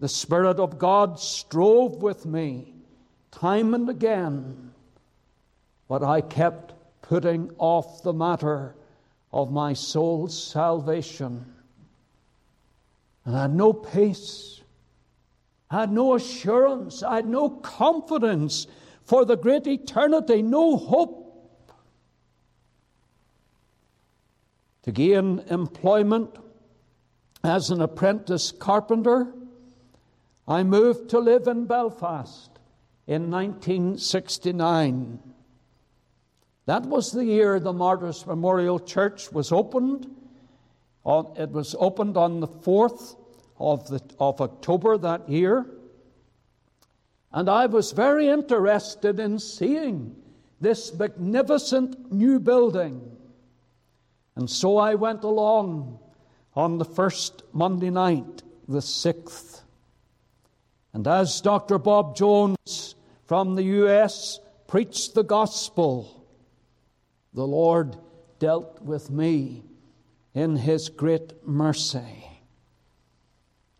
The 0.00 0.08
Spirit 0.08 0.58
of 0.60 0.78
God 0.78 1.18
strove 1.18 2.02
with 2.02 2.24
me 2.24 2.74
time 3.30 3.74
and 3.74 3.88
again 3.88 4.68
but 5.88 6.02
I 6.02 6.20
kept 6.20 6.74
putting 7.02 7.50
off 7.58 8.02
the 8.02 8.12
matter 8.12 8.76
of 9.32 9.50
my 9.50 9.72
soul's 9.72 10.40
salvation. 10.40 11.44
And 13.24 13.36
I 13.36 13.42
had 13.42 13.54
no 13.54 13.72
peace. 13.72 14.60
I 15.70 15.80
had 15.80 15.92
no 15.92 16.14
assurance. 16.14 17.02
I 17.02 17.16
had 17.16 17.26
no 17.26 17.48
confidence 17.48 18.66
for 19.04 19.24
the 19.24 19.36
great 19.36 19.66
eternity, 19.66 20.42
no 20.42 20.76
hope. 20.76 21.17
To 24.88 24.92
gain 24.92 25.40
employment 25.50 26.30
as 27.44 27.68
an 27.68 27.82
apprentice 27.82 28.52
carpenter, 28.52 29.34
I 30.48 30.62
moved 30.62 31.10
to 31.10 31.18
live 31.18 31.46
in 31.46 31.66
Belfast 31.66 32.48
in 33.06 33.30
1969. 33.30 35.18
That 36.64 36.86
was 36.86 37.12
the 37.12 37.26
year 37.26 37.60
the 37.60 37.74
Martyrs 37.74 38.26
Memorial 38.26 38.80
Church 38.80 39.30
was 39.30 39.52
opened. 39.52 40.06
It 41.04 41.50
was 41.50 41.76
opened 41.78 42.16
on 42.16 42.40
the 42.40 42.48
4th 42.48 43.18
of, 43.58 43.86
the, 43.88 44.00
of 44.18 44.40
October 44.40 44.96
that 44.96 45.28
year. 45.28 45.66
And 47.30 47.50
I 47.50 47.66
was 47.66 47.92
very 47.92 48.28
interested 48.28 49.20
in 49.20 49.38
seeing 49.38 50.16
this 50.62 50.94
magnificent 50.94 52.10
new 52.10 52.40
building. 52.40 53.17
And 54.38 54.48
so 54.48 54.76
I 54.76 54.94
went 54.94 55.24
along 55.24 55.98
on 56.54 56.78
the 56.78 56.84
first 56.84 57.42
Monday 57.52 57.90
night, 57.90 58.44
the 58.68 58.78
6th. 58.78 59.62
And 60.92 61.08
as 61.08 61.40
Dr. 61.40 61.76
Bob 61.76 62.14
Jones 62.14 62.94
from 63.24 63.56
the 63.56 63.64
U.S. 63.64 64.38
preached 64.68 65.16
the 65.16 65.24
gospel, 65.24 66.24
the 67.34 67.48
Lord 67.48 67.96
dealt 68.38 68.80
with 68.80 69.10
me 69.10 69.64
in 70.34 70.54
His 70.54 70.88
great 70.88 71.44
mercy. 71.44 72.24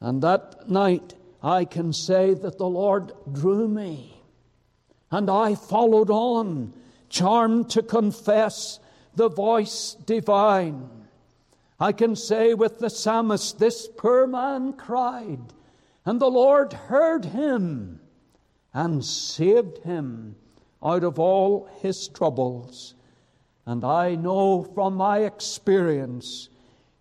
And 0.01 0.21
that 0.23 0.69
night, 0.69 1.15
I 1.41 1.67
can 1.67 1.93
say 1.93 2.35
that 2.35 2.59
the 2.59 2.67
Lord 2.67 3.13
drew 3.31 3.69
me, 3.69 4.21
and 5.13 5.31
I 5.31 5.55
followed 5.55 6.11
on, 6.11 6.73
charmed 7.09 7.71
to 7.71 7.83
confess 7.85 8.81
the 9.19 9.29
voice 9.29 9.97
divine. 10.07 10.89
I 11.81 11.91
can 11.91 12.15
say 12.15 12.55
with 12.55 12.79
the 12.79 12.89
psalmist, 12.89 13.59
This 13.59 13.89
poor 13.89 14.29
man 14.29 14.75
cried, 14.75 15.41
and 16.07 16.21
the 16.21 16.31
Lord 16.31 16.73
heard 16.73 17.25
him 17.25 18.01
and 18.73 19.05
saved 19.05 19.79
him 19.79 20.37
out 20.83 21.03
of 21.03 21.19
all 21.19 21.69
his 21.83 22.07
troubles. 22.07 22.95
And 23.67 23.85
I 23.85 24.15
know 24.15 24.63
from 24.63 24.95
my 24.95 25.19
experience 25.19 26.49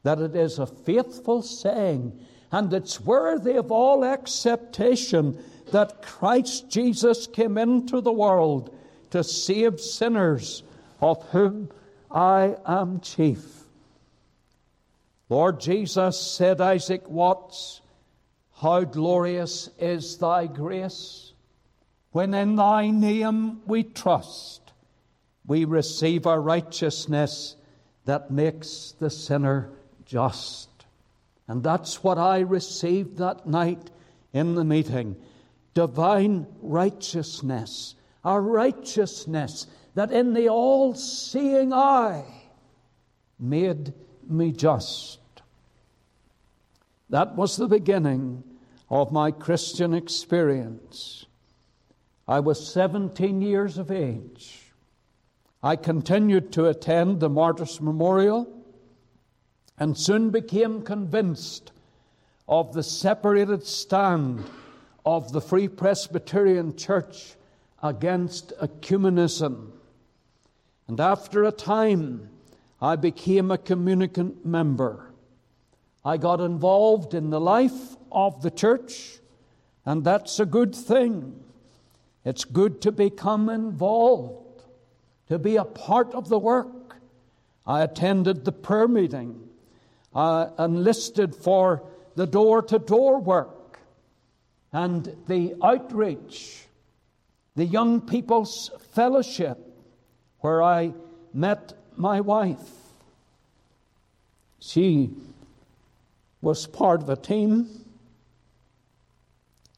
that 0.02 0.20
it 0.20 0.36
is 0.36 0.58
a 0.58 0.66
faithful 0.66 1.44
saying 1.44 2.20
and 2.52 2.74
it's 2.74 3.00
worthy 3.00 3.58
of 3.58 3.72
all 3.72 4.04
acceptation 4.04 5.38
that 5.72 6.02
Christ 6.02 6.70
Jesus 6.70 7.28
came 7.28 7.58
into 7.58 8.02
the 8.02 8.12
world 8.12 8.76
to 9.12 9.24
save 9.24 9.80
sinners, 9.80 10.64
of 11.00 11.22
whom 11.30 11.70
I 12.10 12.56
am 12.65 13.00
chief. 13.00 13.63
Lord 15.30 15.60
Jesus, 15.60 16.20
said 16.20 16.62
Isaac 16.62 17.10
Watts, 17.10 17.82
how 18.62 18.84
glorious 18.84 19.70
is 19.78 20.17
thy 20.17 20.48
grace 20.48 21.34
when 22.12 22.34
in 22.34 22.56
thy 22.56 22.89
name 22.89 23.62
we 23.67 23.84
trust 23.84 24.67
we 25.46 25.63
receive 25.63 26.26
a 26.26 26.39
righteousness 26.39 27.56
that 28.06 28.30
makes 28.30 28.93
the 29.00 29.10
sinner 29.10 29.70
just. 30.06 30.70
And 31.48 31.63
that's 31.63 32.04
what 32.04 32.17
I 32.17 32.39
received 32.39 33.17
that 33.17 33.48
night 33.48 33.89
in 34.34 34.56
the 34.56 34.65
meeting 34.65 35.15
divine 35.74 36.48
righteousness, 36.62 37.93
a 38.24 38.41
righteousness 38.41 39.67
that 39.98 40.12
in 40.12 40.36
the 40.36 40.48
all 40.48 40.94
seeing 40.94 41.74
eye 41.74 42.24
made 43.40 43.92
me 44.30 44.52
just. 44.52 45.18
That 47.10 47.36
was 47.36 47.58
the 47.58 47.68
beginning 47.68 48.44
of 48.92 49.12
my 49.12 49.32
Christian 49.32 49.96
experience. 49.96 51.26
I 52.28 52.42
was 52.42 52.72
17 52.72 53.42
years 53.42 53.80
of 53.80 53.90
age 53.90 54.68
I 55.64 55.76
continued 55.76 56.52
to 56.52 56.68
attend 56.68 57.20
the 57.20 57.30
Martyrs 57.30 57.82
Memorial 57.82 58.48
and 59.80 59.98
soon 59.98 60.30
became 60.30 60.84
convinced 60.84 61.72
of 62.48 62.74
the 62.74 62.84
separated 62.84 63.66
stand 63.66 64.44
of 65.04 65.32
the 65.32 65.42
Free 65.42 65.68
Presbyterian 65.68 66.76
Church 66.76 67.34
against 67.82 68.54
ecumenism. 68.62 69.72
And 70.88 71.00
after 71.00 71.43
a 71.43 71.52
time, 71.52 72.30
I 72.82 72.95
became 72.95 73.52
a 73.52 73.58
communicant 73.58 74.45
member. 74.45 75.12
I 76.06 76.17
got 76.17 76.39
involved 76.39 77.13
in 77.13 77.30
the 77.30 77.39
life 77.39 77.97
of 78.12 78.41
the 78.41 78.52
church, 78.52 79.19
and 79.86 80.04
that's 80.04 80.39
a 80.39 80.45
good 80.45 80.73
thing. 80.73 81.43
It's 82.23 82.45
good 82.45 82.82
to 82.82 82.91
become 82.91 83.50
involved, 83.50 84.63
to 85.28 85.38
be 85.38 85.58
a 85.58 85.65
part 85.65 86.13
of 86.13 86.30
the 86.30 86.39
work. 86.39 86.95
I 87.65 87.82
attended 87.84 88.45
the 88.45 88.54
prayer 88.54 88.88
meeting, 88.88 89.50
I 90.15 90.50
enlisted 90.58 91.36
for 91.36 91.84
the 92.15 92.26
door 92.26 92.62
to 92.63 92.80
door 92.80 93.19
work 93.19 93.80
and 94.71 95.15
the 95.28 95.56
outreach, 95.62 96.65
the 97.56 97.65
young 97.65 98.02
people's 98.02 98.71
fellowship, 98.91 99.67
where 100.48 100.64
I 100.64 100.94
met 101.34 101.74
my 101.98 102.22
wife. 102.22 102.70
She 104.60 105.10
was 106.42 106.66
part 106.66 107.02
of 107.02 107.10
a 107.10 107.18
team, 107.18 107.68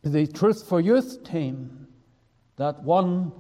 the 0.04 0.28
Truth 0.28 0.70
for 0.70 0.80
Youth 0.80 1.24
team, 1.24 1.88
that 2.58 2.84
won 2.84 3.32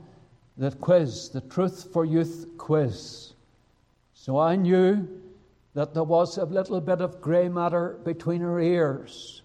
the 0.57 0.71
quiz, 0.71 1.29
the 1.29 1.41
Truth 1.41 1.89
for 1.93 2.03
Youth 2.03 2.47
quiz. 2.57 3.33
So 4.15 4.39
I 4.39 4.55
knew 4.55 5.07
that 5.75 5.93
there 5.93 6.03
was 6.03 6.39
a 6.39 6.45
little 6.45 6.81
bit 6.81 6.99
of 6.99 7.21
grey 7.21 7.47
matter 7.47 7.99
between 8.03 8.41
her 8.41 8.59
ears 8.59 9.43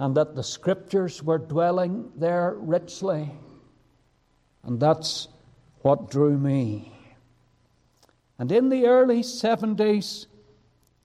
and 0.00 0.16
that 0.16 0.34
the 0.34 0.42
scriptures 0.42 1.22
were 1.22 1.38
dwelling 1.38 2.10
there 2.16 2.56
richly. 2.58 3.30
And 4.64 4.80
that's 4.80 5.28
what 5.82 6.10
drew 6.10 6.36
me. 6.36 6.91
And 8.38 8.50
in 8.50 8.68
the 8.68 8.86
early 8.86 9.20
70s, 9.20 10.26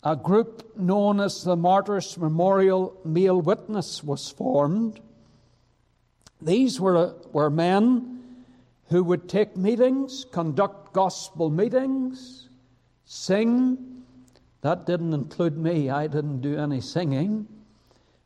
a 0.03 0.15
group 0.15 0.77
known 0.77 1.19
as 1.19 1.43
the 1.43 1.55
Martyrs 1.55 2.17
Memorial 2.17 2.95
Male 3.03 3.41
Witness 3.41 4.03
was 4.03 4.29
formed. 4.29 4.99
These 6.41 6.79
were, 6.79 7.15
were 7.31 7.49
men 7.49 8.17
who 8.89 9.03
would 9.03 9.27
take 9.27 9.57
meetings, 9.57 10.25
conduct 10.31 10.93
gospel 10.93 11.49
meetings, 11.49 12.49
sing, 13.05 14.03
that 14.61 14.85
didn't 14.85 15.13
include 15.13 15.57
me, 15.57 15.89
I 15.89 16.07
didn't 16.07 16.41
do 16.41 16.57
any 16.57 16.81
singing. 16.81 17.47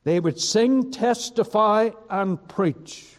They 0.03 0.19
would 0.19 0.39
sing, 0.39 0.91
testify, 0.91 1.91
and 2.09 2.47
preach. 2.47 3.17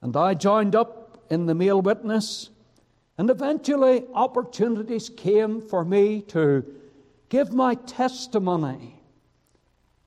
And 0.00 0.16
I 0.16 0.34
joined 0.34 0.74
up 0.74 1.24
in 1.30 1.46
the 1.46 1.54
male 1.54 1.80
witness, 1.80 2.50
and 3.18 3.30
eventually 3.30 4.04
opportunities 4.14 5.08
came 5.08 5.60
for 5.60 5.84
me 5.84 6.22
to 6.22 6.64
give 7.28 7.52
my 7.52 7.74
testimony. 7.74 9.00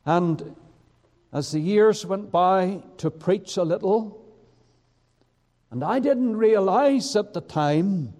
And 0.05 0.55
as 1.31 1.51
the 1.51 1.59
years 1.59 2.05
went 2.05 2.31
by, 2.31 2.81
to 2.97 3.11
preach 3.11 3.57
a 3.57 3.63
little. 3.63 4.23
And 5.69 5.83
I 5.83 5.99
didn't 5.99 6.37
realize 6.37 7.15
at 7.15 7.33
the 7.33 7.41
time, 7.41 8.13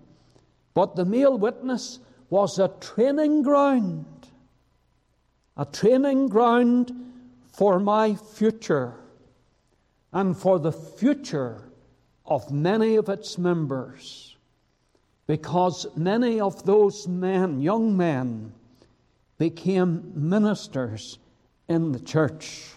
but 0.74 0.95
the 0.95 1.06
male 1.06 1.38
witness 1.38 2.00
was 2.30 2.60
a 2.60 2.74
training 2.82 3.43
ground, 3.43 4.28
a 5.56 5.65
training 5.65 6.28
ground 6.28 6.91
for 7.54 7.80
my 7.80 8.15
future 8.15 8.95
and 10.12 10.38
for 10.38 10.60
the 10.60 10.71
future 10.71 11.69
of 12.26 12.52
many 12.52 12.95
of 12.95 13.08
its 13.08 13.38
members. 13.38 14.35
Because 15.27 15.88
many 15.95 16.39
of 16.39 16.65
those 16.65 17.07
men, 17.07 17.59
young 17.59 17.97
men, 17.97 18.53
became 19.38 20.11
ministers 20.15 21.17
in 21.67 21.91
the 21.91 21.99
church. 21.99 22.71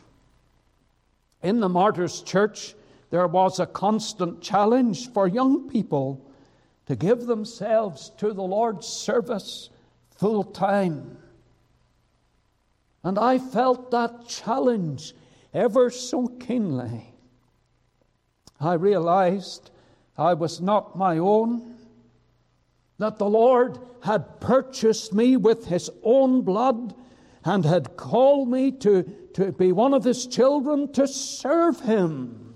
In 1.42 1.60
the 1.60 1.68
Martyrs' 1.68 2.22
Church, 2.22 2.74
there 3.10 3.26
was 3.26 3.60
a 3.60 3.66
constant 3.66 4.40
challenge 4.40 5.12
for 5.12 5.26
young 5.26 5.68
people 5.68 6.20
to 6.86 6.96
give 6.96 7.26
themselves 7.26 8.10
to 8.16 8.32
the 8.32 8.42
Lord's 8.42 8.86
service 8.86 9.70
full 10.16 10.42
time. 10.42 11.18
And 13.04 13.18
I 13.18 13.38
felt 13.38 13.90
that 13.90 14.26
challenge 14.26 15.14
ever 15.54 15.90
so 15.90 16.28
keenly. 16.28 17.14
I 18.60 18.74
realized 18.74 19.70
I 20.16 20.34
was 20.34 20.60
not 20.60 20.96
my 20.96 21.18
own, 21.18 21.77
that 22.98 23.18
the 23.18 23.28
Lord 23.28 23.78
had 24.02 24.40
purchased 24.40 25.12
me 25.12 25.36
with 25.36 25.66
His 25.66 25.90
own 26.02 26.42
blood 26.42 26.94
and 27.44 27.64
had 27.64 27.96
called 27.96 28.48
me 28.48 28.72
to, 28.72 29.04
to 29.34 29.52
be 29.52 29.72
one 29.72 29.94
of 29.94 30.04
His 30.04 30.26
children 30.26 30.92
to 30.92 31.06
serve 31.06 31.80
Him. 31.80 32.54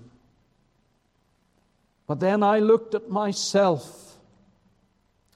But 2.07 2.19
then 2.19 2.43
I 2.43 2.59
looked 2.59 2.93
at 2.93 3.09
myself 3.09 4.17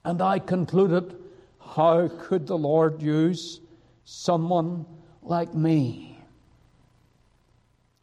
and 0.04 0.20
I 0.20 0.38
concluded, 0.38 1.16
how 1.58 2.08
could 2.08 2.46
the 2.46 2.58
Lord 2.58 3.02
use 3.02 3.60
someone 4.04 4.86
like 5.22 5.54
me? 5.54 6.18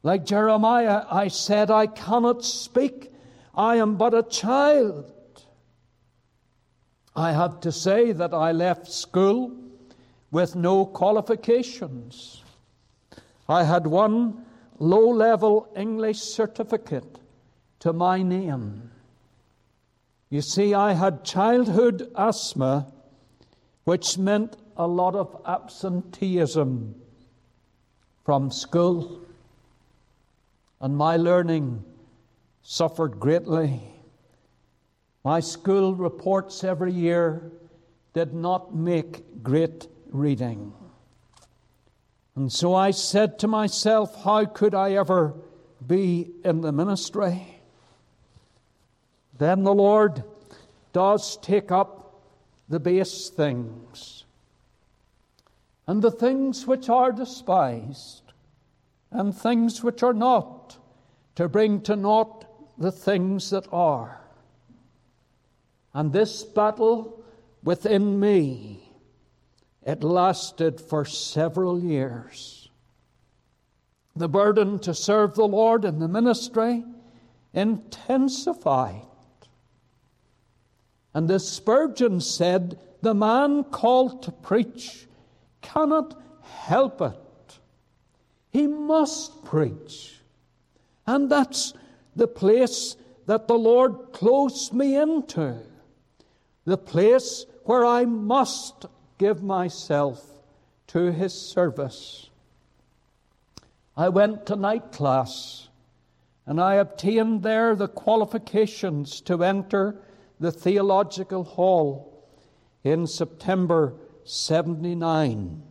Like 0.04 0.26
Jeremiah, 0.26 1.04
I 1.10 1.30
said, 1.30 1.72
I 1.72 1.88
cannot 1.88 2.46
speak. 2.46 3.12
I 3.56 3.78
am 3.78 3.96
but 3.96 4.14
a 4.14 4.22
child. 4.22 5.12
I 7.16 7.32
have 7.32 7.62
to 7.62 7.72
say 7.72 8.12
that 8.12 8.34
I 8.34 8.52
left 8.52 8.92
school 8.92 9.56
with 10.32 10.56
no 10.56 10.86
qualifications. 10.86 12.44
I 13.48 13.64
had 13.64 13.88
one 13.88 14.46
low 14.80 15.10
level 15.10 15.70
English 15.78 16.20
certificate 16.20 17.20
to 17.80 17.94
my 17.94 18.22
name. 18.22 18.92
You 20.30 20.42
see, 20.42 20.74
I 20.74 20.92
had 20.92 21.24
childhood 21.24 22.12
asthma, 22.18 22.92
which 23.86 24.18
meant 24.18 24.58
a 24.76 24.86
lot 24.86 25.16
of 25.16 25.42
absenteeism 25.46 26.96
from 28.26 28.52
school, 28.52 29.22
and 30.82 30.98
my 30.98 31.16
learning 31.16 31.86
suffered 32.62 33.20
greatly. 33.20 33.95
My 35.26 35.42
school 35.42 35.94
reports 35.96 36.64
every 36.64 36.94
year 36.94 37.52
did 38.14 38.34
not 38.34 38.74
make 38.74 39.44
great 39.44 39.88
reading. 40.12 40.72
And 42.36 42.50
so 42.50 42.74
I 42.74 42.92
said 42.92 43.40
to 43.40 43.48
myself, 43.48 44.24
how 44.24 44.46
could 44.46 44.74
I 44.74 44.94
ever 44.94 45.34
be 45.86 46.32
in 46.46 46.62
the 46.62 46.72
ministry? 46.72 47.56
then 49.38 49.64
the 49.64 49.74
Lord 49.74 50.24
does 50.94 51.38
take 51.38 51.72
up 51.72 52.22
the 52.70 52.80
base 52.80 53.30
things 53.30 54.24
and 55.88 56.02
the 56.02 56.12
things 56.12 56.66
which 56.66 56.90
are 56.90 57.12
despised 57.12 58.24
and 59.12 59.36
things 59.36 59.84
which 59.84 60.02
are 60.04 60.14
not, 60.14 60.78
to 61.36 61.48
bring 61.48 61.82
to 61.82 61.96
naught 61.96 62.46
the 62.78 62.92
things 62.92 63.50
that 63.52 63.68
are. 63.72 64.25
And 65.96 66.12
this 66.12 66.44
battle 66.44 67.24
within 67.64 68.20
me, 68.20 68.84
it 69.82 70.04
lasted 70.04 70.82
for 70.82 71.06
several 71.06 71.82
years. 71.82 72.70
The 74.14 74.28
burden 74.28 74.78
to 74.80 74.94
serve 74.94 75.36
the 75.36 75.48
Lord 75.48 75.86
in 75.86 76.00
the 76.00 76.10
ministry 76.10 76.84
intensified. 77.54 79.06
And 81.14 81.30
the 81.30 81.40
Spurgeon 81.40 82.20
said, 82.20 82.78
The 83.02 83.14
man 83.14 83.64
called 83.64 84.24
to 84.24 84.34
preach 84.34 85.08
cannot 85.62 86.22
help 86.42 87.02
it. 87.02 87.60
He 88.50 88.68
must 88.68 89.46
preach. 89.46 90.20
And 91.08 91.32
that's 91.32 91.74
the 92.18 92.28
place 92.28 92.98
that 93.28 93.48
the 93.48 93.58
Lord 93.58 94.12
closed 94.12 94.74
me 94.74 94.98
into. 94.98 95.62
The 96.66 96.78
place 96.78 97.46
where 97.64 97.86
I 97.86 98.06
must 98.06 98.86
give 99.18 99.42
myself 99.44 100.24
to 100.88 101.12
His 101.12 101.34
service. 101.34 102.30
I 103.96 104.10
went 104.10 104.46
to 104.48 104.56
night 104.56 104.92
class 104.92 105.70
and 106.46 106.62
I 106.62 106.76
obtained 106.76 107.44
there 107.44 107.76
the 107.76 107.88
qualifications 107.88 109.22
to 109.22 109.44
enter 109.44 110.02
the 110.40 110.52
Theological 110.52 111.44
Hall 111.44 112.28
in 112.84 113.08
September 113.08 113.94
79. 114.26 115.64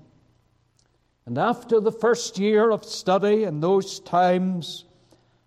And 1.26 1.38
after 1.38 1.80
the 1.80 1.92
first 1.92 2.38
year 2.38 2.70
of 2.70 2.84
study 2.84 3.44
in 3.44 3.60
those 3.60 4.00
times, 4.00 4.84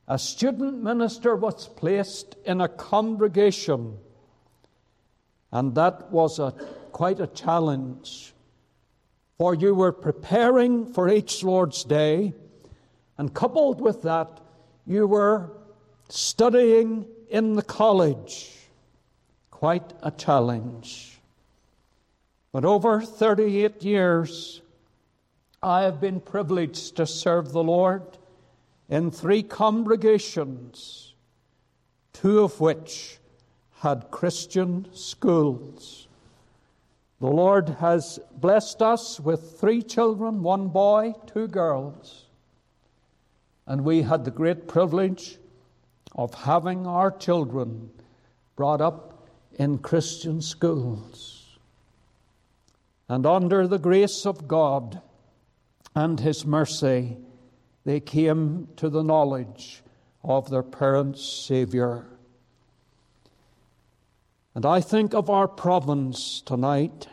a 0.07 0.17
student 0.17 0.81
minister 0.81 1.35
was 1.35 1.67
placed 1.67 2.35
in 2.45 2.61
a 2.61 2.69
congregation, 2.69 3.97
and 5.51 5.75
that 5.75 6.11
was 6.11 6.39
a, 6.39 6.51
quite 6.91 7.19
a 7.19 7.27
challenge. 7.27 8.33
For 9.37 9.53
you 9.53 9.75
were 9.75 9.91
preparing 9.91 10.91
for 10.91 11.09
each 11.09 11.43
Lord's 11.43 11.83
Day, 11.83 12.33
and 13.17 13.33
coupled 13.33 13.81
with 13.81 14.01
that, 14.03 14.41
you 14.85 15.07
were 15.07 15.51
studying 16.09 17.05
in 17.29 17.53
the 17.53 17.61
college. 17.61 18.51
Quite 19.51 19.93
a 20.01 20.11
challenge. 20.11 21.19
But 22.51 22.65
over 22.65 23.01
38 23.01 23.83
years, 23.83 24.61
I 25.61 25.83
have 25.83 25.99
been 25.99 26.21
privileged 26.21 26.95
to 26.97 27.05
serve 27.05 27.51
the 27.51 27.63
Lord 27.63 28.17
in 28.89 29.11
three 29.11 29.43
congregations, 29.43 31.13
two 32.13 32.39
of 32.39 32.59
which 32.59 33.19
had 33.79 34.09
Christian 34.09 34.87
schools. 34.93 36.07
The 37.19 37.27
Lord 37.27 37.69
has 37.79 38.19
blessed 38.35 38.81
us 38.81 39.19
with 39.19 39.59
three 39.59 39.81
children 39.81 40.43
one 40.43 40.67
boy, 40.69 41.13
two 41.25 41.47
girls. 41.47 42.25
And 43.65 43.83
we 43.83 44.03
had 44.03 44.23
the 44.23 44.31
great 44.31 44.67
privilege 44.67 45.37
of 46.15 46.33
having 46.33 46.87
our 46.87 47.11
children 47.11 47.91
brought 48.55 48.81
up 48.81 49.27
in 49.57 49.77
Christian 49.77 50.41
schools. 50.41 51.57
And 53.09 53.25
under 53.25 53.67
the 53.67 53.79
grace 53.79 54.25
of 54.25 54.47
God 54.47 55.01
and 55.95 56.19
His 56.19 56.45
mercy, 56.45 57.17
they 57.85 57.99
came 57.99 58.67
to 58.77 58.89
the 58.89 59.03
knowledge 59.03 59.81
of 60.23 60.49
their 60.49 60.63
parents' 60.63 61.23
Saviour. 61.23 62.05
And 64.57 64.65
I 64.65 64.81
think 64.81 65.13
of 65.13 65.29
our 65.29 65.47
province 65.47 66.41
tonight. 66.41 67.07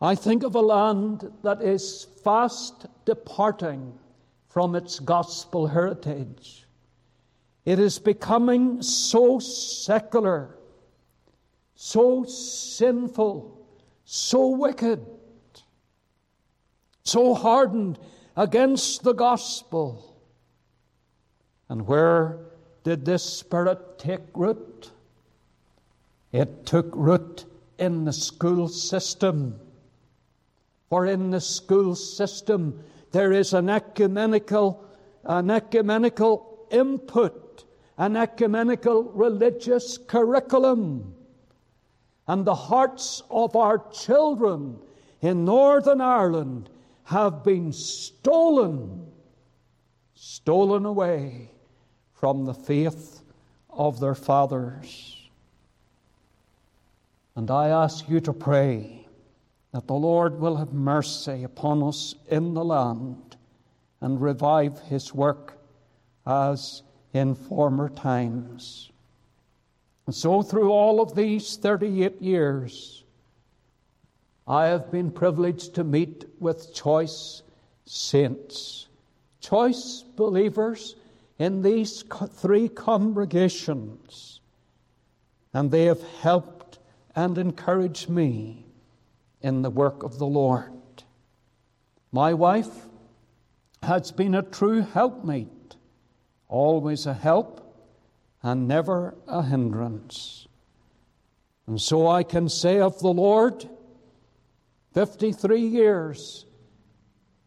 I 0.00 0.14
think 0.14 0.42
of 0.42 0.54
a 0.54 0.60
land 0.62 1.30
that 1.42 1.60
is 1.60 2.06
fast 2.24 2.86
departing 3.04 3.92
from 4.48 4.74
its 4.74 4.98
gospel 4.98 5.66
heritage. 5.66 6.66
It 7.66 7.78
is 7.78 7.98
becoming 7.98 8.80
so 8.80 9.38
secular, 9.38 10.56
so 11.74 12.24
sinful, 12.24 13.68
so 14.06 14.48
wicked, 14.48 15.04
so 17.04 17.34
hardened 17.34 17.98
against 18.34 19.02
the 19.02 19.12
gospel. 19.12 20.22
And 21.68 21.86
where 21.86 22.38
did 22.82 23.04
this 23.04 23.22
spirit 23.22 23.98
take 23.98 24.22
root? 24.32 24.92
It 26.36 26.66
took 26.66 26.90
root 26.92 27.46
in 27.78 28.04
the 28.04 28.12
school 28.12 28.68
system. 28.68 29.58
For 30.90 31.06
in 31.06 31.30
the 31.30 31.40
school 31.40 31.94
system, 31.94 32.84
there 33.10 33.32
is 33.32 33.54
an 33.54 33.70
ecumenical, 33.70 34.84
an 35.24 35.50
ecumenical 35.50 36.66
input, 36.70 37.64
an 37.96 38.18
ecumenical 38.18 39.04
religious 39.04 39.96
curriculum. 39.96 41.14
And 42.28 42.44
the 42.44 42.54
hearts 42.54 43.22
of 43.30 43.56
our 43.56 43.78
children 43.90 44.78
in 45.22 45.46
Northern 45.46 46.02
Ireland 46.02 46.68
have 47.04 47.44
been 47.44 47.72
stolen, 47.72 49.10
stolen 50.12 50.84
away 50.84 51.52
from 52.12 52.44
the 52.44 52.52
faith 52.52 53.22
of 53.70 54.00
their 54.00 54.14
fathers. 54.14 55.15
And 57.36 57.50
I 57.50 57.68
ask 57.68 58.08
you 58.08 58.20
to 58.20 58.32
pray 58.32 59.06
that 59.72 59.86
the 59.86 59.94
Lord 59.94 60.40
will 60.40 60.56
have 60.56 60.72
mercy 60.72 61.44
upon 61.44 61.82
us 61.82 62.14
in 62.28 62.54
the 62.54 62.64
land 62.64 63.36
and 64.00 64.20
revive 64.20 64.80
his 64.80 65.12
work 65.12 65.58
as 66.26 66.82
in 67.12 67.34
former 67.34 67.90
times. 67.90 68.90
And 70.06 70.14
so, 70.14 70.40
through 70.40 70.70
all 70.70 71.02
of 71.02 71.14
these 71.14 71.56
38 71.56 72.22
years, 72.22 73.04
I 74.48 74.66
have 74.66 74.90
been 74.90 75.10
privileged 75.10 75.74
to 75.74 75.84
meet 75.84 76.24
with 76.38 76.72
choice 76.72 77.42
saints, 77.84 78.86
choice 79.40 80.04
believers 80.16 80.96
in 81.38 81.60
these 81.60 82.02
three 82.02 82.68
congregations, 82.68 84.40
and 85.52 85.70
they 85.70 85.84
have 85.84 86.02
helped 86.20 86.55
and 87.16 87.38
encourage 87.38 88.08
me 88.08 88.66
in 89.40 89.62
the 89.62 89.70
work 89.70 90.02
of 90.02 90.18
the 90.18 90.26
Lord. 90.26 90.70
My 92.12 92.34
wife 92.34 92.86
has 93.82 94.12
been 94.12 94.34
a 94.34 94.42
true 94.42 94.82
helpmate, 94.82 95.76
always 96.46 97.06
a 97.06 97.14
help 97.14 97.62
and 98.42 98.68
never 98.68 99.14
a 99.26 99.42
hindrance. 99.42 100.46
And 101.66 101.80
so 101.80 102.06
I 102.06 102.22
can 102.22 102.50
say 102.50 102.80
of 102.80 103.00
the 103.00 103.12
Lord, 103.12 103.66
53 104.92 105.60
years 105.60 106.44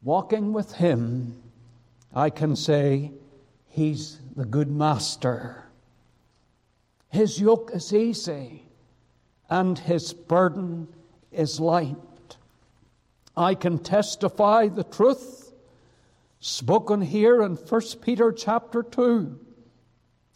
walking 0.01 0.51
with 0.51 0.73
Him, 0.73 1.41
I 2.13 2.31
can 2.31 2.55
say 2.55 3.11
He's 3.67 4.19
the 4.35 4.45
good 4.45 4.71
master. 4.71 5.65
His 7.09 7.39
yoke 7.39 7.71
is 7.73 7.93
easy 7.93 8.68
and 9.49 9.77
his 9.79 10.13
burden 10.13 10.87
is 11.31 11.59
light. 11.59 11.95
I 13.35 13.55
can 13.55 13.79
testify 13.79 14.67
the 14.67 14.83
truth 14.83 15.53
spoken 16.39 17.01
here 17.01 17.41
in 17.41 17.55
1 17.55 17.81
Peter 18.01 18.31
chapter 18.31 18.83
2 18.83 19.39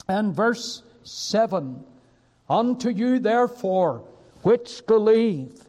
and 0.07 0.35
verse 0.35 0.83
7. 1.03 1.83
Unto 2.49 2.89
you, 2.89 3.19
therefore, 3.19 4.03
which 4.41 4.85
believe, 4.85 5.63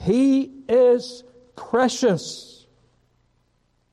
he 0.00 0.52
is 0.68 1.24
precious. 1.56 2.66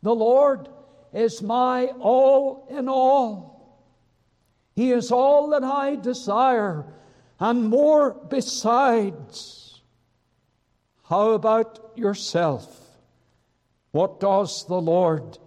The 0.04 0.14
Lord 0.14 0.70
is 1.14 1.42
my 1.42 1.88
all 2.00 2.68
in 2.70 2.90
all. 2.90 3.56
He 4.76 4.92
is 4.92 5.12
all 5.12 5.50
that 5.52 5.64
I 5.64 5.96
desire 5.96 6.86
and 7.40 7.70
more 7.70 8.12
besides. 8.30 9.82
How 11.06 11.32
about 11.32 11.92
yourself? 11.96 12.82
What 13.92 14.20
does 14.20 14.66
the 14.66 14.82
Lord 14.82 15.38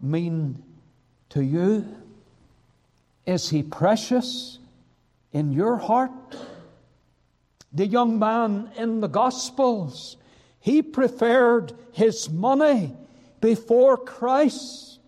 mean 0.00 0.62
to 1.30 1.42
you? 1.42 1.86
Is 3.24 3.50
He 3.50 3.62
precious 3.62 4.58
in 5.32 5.52
your 5.52 5.76
heart? 5.76 6.36
The 7.72 7.86
young 7.86 8.18
man 8.18 8.70
in 8.76 9.00
the 9.00 9.08
Gospels, 9.08 10.16
he 10.60 10.80
preferred 10.82 11.72
his 11.92 12.30
money 12.30 12.96
before 13.40 13.96
Christ. 13.96 14.98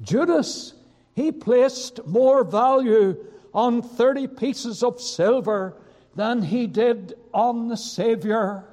Judas, 0.00 0.74
he 1.14 1.32
placed 1.32 2.06
more 2.06 2.44
value 2.44 3.16
on 3.54 3.82
30 3.82 4.28
pieces 4.28 4.82
of 4.82 5.00
silver 5.00 5.76
than 6.14 6.42
he 6.42 6.66
did 6.66 7.14
on 7.32 7.68
the 7.68 7.76
Savior. 7.76 8.64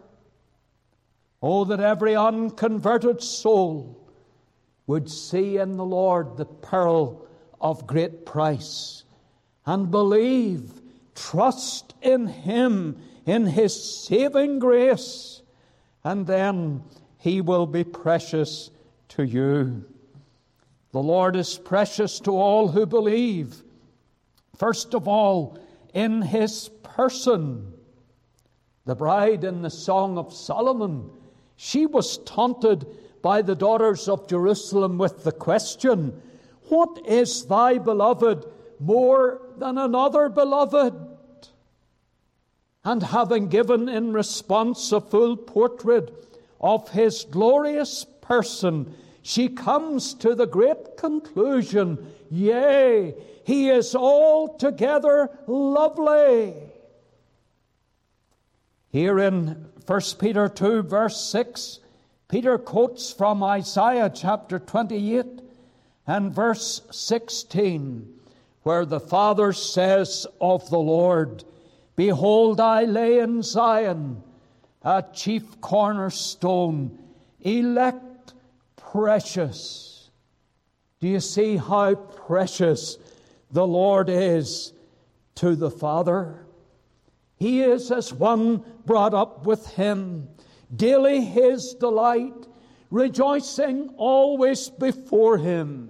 Oh, 1.42 1.66
that 1.66 1.80
every 1.80 2.16
unconverted 2.16 3.22
soul 3.22 4.00
would 4.88 5.10
see 5.10 5.58
in 5.58 5.78
the 5.78 5.86
Lord 5.86 6.38
the 6.38 6.46
pearl 6.46 7.28
of 7.60 7.88
great 7.88 8.26
price 8.26 9.04
and 9.66 9.90
believe, 9.90 10.82
trust 11.16 11.94
in 12.02 12.28
Him, 12.28 12.98
in 13.26 13.48
His 13.48 14.06
saving 14.06 14.60
grace, 14.60 15.42
and 16.04 16.28
then 16.28 16.84
He 17.18 17.42
will 17.42 17.66
be 17.66 17.84
precious 17.84 18.70
to 19.10 19.24
you. 19.24 19.86
The 20.92 21.02
Lord 21.02 21.36
is 21.36 21.58
precious 21.58 22.20
to 22.22 22.32
all 22.32 22.70
who 22.70 22.86
believe. 22.86 23.64
First 24.58 24.94
of 24.94 25.08
all, 25.08 25.58
in 25.94 26.22
his 26.22 26.70
person. 26.84 27.74
The 28.86 28.96
bride 28.96 29.44
in 29.44 29.62
the 29.62 29.70
Song 29.70 30.18
of 30.18 30.34
Solomon, 30.34 31.10
she 31.56 31.86
was 31.86 32.20
taunted 32.20 32.86
by 33.22 33.42
the 33.42 33.56
daughters 33.56 34.08
of 34.08 34.28
Jerusalem 34.28 34.98
with 34.98 35.24
the 35.24 35.32
question, 35.32 36.22
What 36.70 37.06
is 37.06 37.46
thy 37.46 37.80
beloved 37.80 38.46
more 38.80 39.42
than 39.58 39.78
another 39.78 40.30
beloved? 40.30 40.94
and 42.86 43.02
having 43.02 43.48
given 43.48 43.90
in 43.90 44.14
response 44.14 44.92
a 44.92 45.02
full 45.02 45.36
portrait 45.36 46.14
of 46.62 46.88
his 46.90 47.26
glorious 47.26 48.06
person, 48.22 48.96
she 49.28 49.50
comes 49.50 50.14
to 50.14 50.36
the 50.36 50.46
great 50.46 50.98
conclusion 50.98 52.14
yea, 52.30 53.12
he 53.44 53.70
is 53.70 53.96
altogether 53.96 55.32
lovely. 55.48 56.54
Here 58.90 59.18
in 59.18 59.66
1 59.88 60.02
Peter 60.20 60.48
2, 60.48 60.84
verse 60.84 61.20
6, 61.20 61.80
Peter 62.28 62.60
quotes 62.60 63.12
from 63.12 63.42
Isaiah 63.42 64.12
chapter 64.14 64.60
28 64.60 65.26
and 66.06 66.32
verse 66.32 66.84
16, 66.92 68.08
where 68.62 68.86
the 68.86 69.00
Father 69.00 69.54
says 69.54 70.28
of 70.40 70.70
the 70.70 70.78
Lord, 70.78 71.44
Behold, 71.96 72.62
I 72.62 72.84
lay 72.84 73.18
in 73.18 73.42
Zion 73.42 74.22
a 74.84 75.04
chief 75.16 75.60
cornerstone, 75.62 77.00
elect, 77.42 78.05
precious. 78.96 80.10
Do 81.02 81.10
you 81.10 81.20
see 81.20 81.58
how 81.58 81.96
precious 81.96 82.98
the 83.52 83.68
Lord 83.68 84.08
is 84.08 84.72
to 85.36 85.58
the 85.58 85.70
Father? 85.70 86.46
He 87.36 87.62
is 87.62 87.92
as 87.92 88.14
one 88.14 88.64
brought 88.86 89.14
up 89.14 89.46
with 89.46 89.68
Him, 89.72 90.30
daily 90.74 91.26
His 91.26 91.74
delight, 91.74 92.48
rejoicing 92.90 93.90
always 93.98 94.70
before 94.70 95.40
Him. 95.40 95.90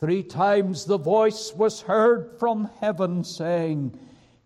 Three 0.00 0.24
times 0.24 0.86
the 0.86 0.98
voice 0.98 1.54
was 1.54 1.82
heard 1.82 2.36
from 2.40 2.68
heaven 2.80 3.22
saying, 3.22 3.96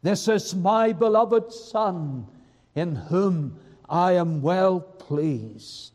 This 0.03 0.29
is 0.29 0.55
my 0.55 0.92
beloved 0.92 1.55
Son, 1.55 2.26
in 2.74 2.96
whom 2.96 3.59
I 3.88 4.12
am 4.12 4.42
well 4.42 4.81
pleased. 4.81 5.89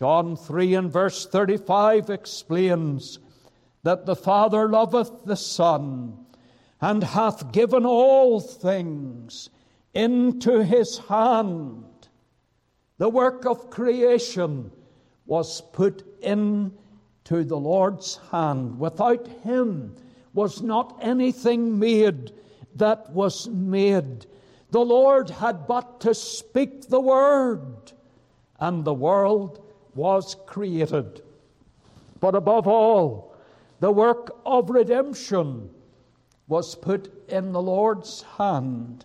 John 0.00 0.34
3 0.34 0.76
and 0.76 0.90
verse 0.90 1.26
35 1.26 2.08
explains 2.08 3.18
that 3.82 4.06
the 4.06 4.16
Father 4.16 4.66
loveth 4.66 5.26
the 5.26 5.36
Son 5.36 6.24
and 6.80 7.04
hath 7.04 7.52
given 7.52 7.84
all 7.84 8.40
things 8.40 9.50
into 9.92 10.64
his 10.64 10.96
hand. 10.96 11.84
The 12.96 13.10
work 13.10 13.44
of 13.44 13.68
creation 13.68 14.72
was 15.26 15.60
put 15.60 16.02
into 16.22 16.70
the 17.26 17.58
Lord's 17.58 18.20
hand. 18.30 18.78
Without 18.78 19.28
him 19.42 19.96
was 20.32 20.62
not 20.62 20.98
anything 21.02 21.78
made 21.78 22.32
that 22.76 23.10
was 23.10 23.50
made. 23.50 24.24
The 24.70 24.80
Lord 24.80 25.28
had 25.28 25.66
but 25.66 26.00
to 26.00 26.14
speak 26.14 26.88
the 26.88 27.00
word, 27.00 27.92
and 28.58 28.82
the 28.82 28.94
world 28.94 29.66
was 30.00 30.34
created. 30.46 31.20
But 32.20 32.34
above 32.34 32.66
all, 32.66 33.36
the 33.80 33.92
work 33.92 34.34
of 34.46 34.70
redemption 34.70 35.68
was 36.48 36.74
put 36.74 37.12
in 37.28 37.52
the 37.52 37.60
Lord's 37.60 38.22
hand. 38.38 39.04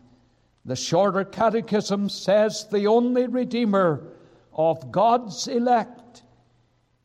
The 0.63 0.77
Shorter 0.77 1.25
Catechism 1.25 2.07
says 2.07 2.67
the 2.71 2.87
only 2.87 3.27
Redeemer 3.27 4.07
of 4.53 4.89
God's 4.89 5.49
elect 5.49 6.23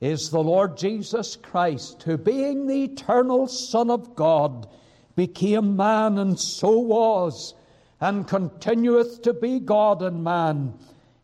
is 0.01 0.31
the 0.31 0.43
Lord 0.43 0.77
Jesus 0.77 1.35
Christ, 1.35 2.05
who, 2.05 2.17
being 2.17 2.69
the 2.69 2.85
eternal 2.85 3.49
Son 3.49 3.91
of 3.91 4.15
God, 4.15 4.69
became 5.17 5.77
man 5.77 6.17
and 6.19 6.39
so 6.39 6.79
was, 6.79 7.55
and 8.01 8.27
continueth 8.27 9.23
to 9.23 9.35
be 9.35 9.59
God 9.59 10.01
and 10.01 10.23
man 10.23 10.75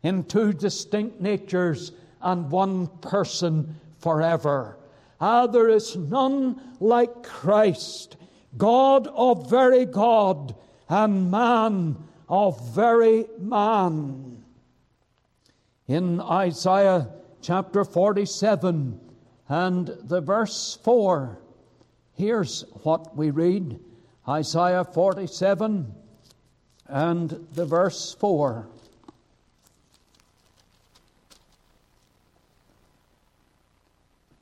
in 0.03 0.25
two 0.25 0.51
distinct 0.51 1.21
natures 1.21 1.93
and 2.27 2.51
one 2.51 2.87
person 2.99 3.79
forever. 3.99 4.77
Ah, 5.21 5.47
there 5.47 5.69
is 5.69 5.95
none 5.95 6.59
like 6.81 7.23
Christ. 7.23 8.17
God 8.57 9.07
of 9.07 9.49
very 9.49 9.85
God 9.85 10.53
and 10.89 11.31
man 11.31 11.95
of 12.27 12.75
very 12.75 13.25
man. 13.39 14.43
In 15.87 16.19
Isaiah 16.19 17.07
chapter 17.41 17.85
47 17.85 18.99
and 19.47 19.87
the 20.03 20.19
verse 20.19 20.77
4, 20.83 21.39
here's 22.13 22.65
what 22.83 23.15
we 23.15 23.31
read 23.31 23.79
Isaiah 24.27 24.83
47 24.83 25.95
and 26.87 27.47
the 27.53 27.65
verse 27.65 28.13
4. 28.19 28.67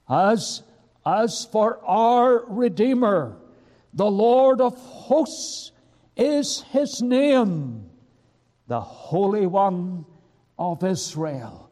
As, 0.10 0.64
as 1.06 1.46
for 1.46 1.84
our 1.84 2.46
Redeemer, 2.48 3.38
the 3.94 4.10
Lord 4.10 4.62
of 4.62 4.78
hosts 4.78 5.72
is 6.16 6.62
his 6.72 7.02
name, 7.02 7.90
the 8.68 8.82
Holy 8.82 9.48
One 9.48 10.06
of 10.58 10.84
Israel. 10.84 11.70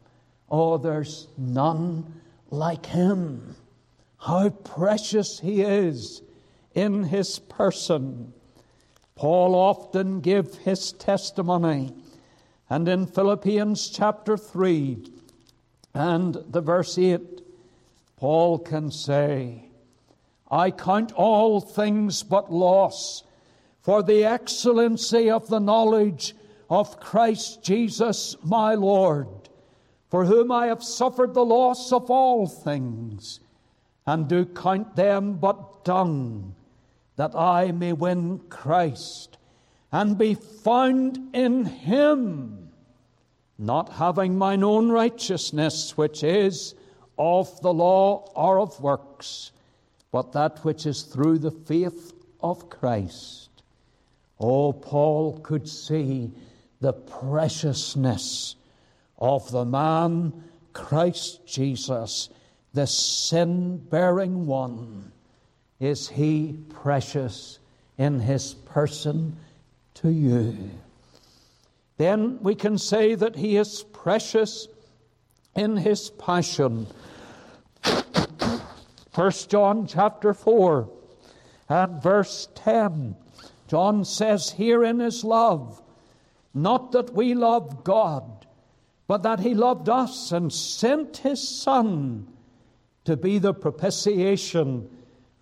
Oh, 0.50 0.78
there's 0.78 1.28
none 1.36 2.20
like 2.50 2.86
him. 2.86 3.56
How 4.18 4.48
precious 4.48 5.40
he 5.40 5.62
is 5.62 6.22
in 6.74 7.04
his 7.04 7.38
person. 7.38 8.32
Paul 9.14 9.54
often 9.54 10.20
gave 10.20 10.54
his 10.56 10.92
testimony, 10.92 11.94
and 12.68 12.88
in 12.88 13.06
Philippians 13.06 13.90
chapter 13.90 14.36
3 14.36 15.06
and 15.94 16.36
the 16.48 16.60
verse 16.60 16.98
8, 16.98 17.43
Paul 18.24 18.60
can 18.60 18.90
say, 18.90 19.68
I 20.50 20.70
count 20.70 21.12
all 21.12 21.60
things 21.60 22.22
but 22.22 22.50
loss 22.50 23.22
for 23.82 24.02
the 24.02 24.24
excellency 24.24 25.30
of 25.30 25.48
the 25.48 25.58
knowledge 25.58 26.34
of 26.70 26.98
Christ 27.00 27.62
Jesus 27.62 28.34
my 28.42 28.76
Lord, 28.76 29.28
for 30.08 30.24
whom 30.24 30.50
I 30.50 30.68
have 30.68 30.82
suffered 30.82 31.34
the 31.34 31.44
loss 31.44 31.92
of 31.92 32.10
all 32.10 32.46
things, 32.46 33.40
and 34.06 34.26
do 34.26 34.46
count 34.46 34.96
them 34.96 35.34
but 35.34 35.84
dung, 35.84 36.54
that 37.16 37.34
I 37.34 37.72
may 37.72 37.92
win 37.92 38.38
Christ 38.48 39.36
and 39.92 40.16
be 40.16 40.32
found 40.32 41.18
in 41.34 41.66
him, 41.66 42.70
not 43.58 43.90
having 43.90 44.38
mine 44.38 44.64
own 44.64 44.90
righteousness, 44.90 45.98
which 45.98 46.24
is 46.24 46.74
of 47.18 47.60
the 47.60 47.72
law 47.72 48.30
or 48.34 48.58
of 48.58 48.80
works 48.80 49.52
but 50.14 50.30
that 50.30 50.64
which 50.64 50.86
is 50.86 51.02
through 51.02 51.38
the 51.38 51.50
faith 51.50 52.12
of 52.40 52.70
Christ. 52.70 53.48
Oh, 54.38 54.72
Paul 54.72 55.40
could 55.40 55.68
see 55.68 56.30
the 56.80 56.92
preciousness 56.92 58.54
of 59.18 59.50
the 59.50 59.64
man, 59.64 60.44
Christ 60.72 61.44
Jesus, 61.48 62.28
the 62.74 62.86
sin 62.86 63.78
bearing 63.78 64.46
one. 64.46 65.10
Is 65.80 66.08
he 66.08 66.60
precious 66.68 67.58
in 67.98 68.20
his 68.20 68.54
person 68.54 69.36
to 69.94 70.10
you? 70.10 70.56
Then 71.96 72.38
we 72.40 72.54
can 72.54 72.78
say 72.78 73.16
that 73.16 73.34
he 73.34 73.56
is 73.56 73.82
precious 73.82 74.68
in 75.56 75.76
his 75.76 76.10
passion 76.10 76.86
1 79.14 79.30
John 79.48 79.86
chapter 79.86 80.34
4 80.34 80.88
and 81.68 82.02
verse 82.02 82.48
10. 82.56 83.14
John 83.68 84.04
says, 84.04 84.50
Herein 84.50 85.00
is 85.00 85.22
love, 85.22 85.80
not 86.52 86.90
that 86.92 87.14
we 87.14 87.34
love 87.34 87.84
God, 87.84 88.46
but 89.06 89.22
that 89.22 89.38
He 89.38 89.54
loved 89.54 89.88
us 89.88 90.32
and 90.32 90.52
sent 90.52 91.18
His 91.18 91.46
Son 91.48 92.26
to 93.04 93.16
be 93.16 93.38
the 93.38 93.54
propitiation 93.54 94.90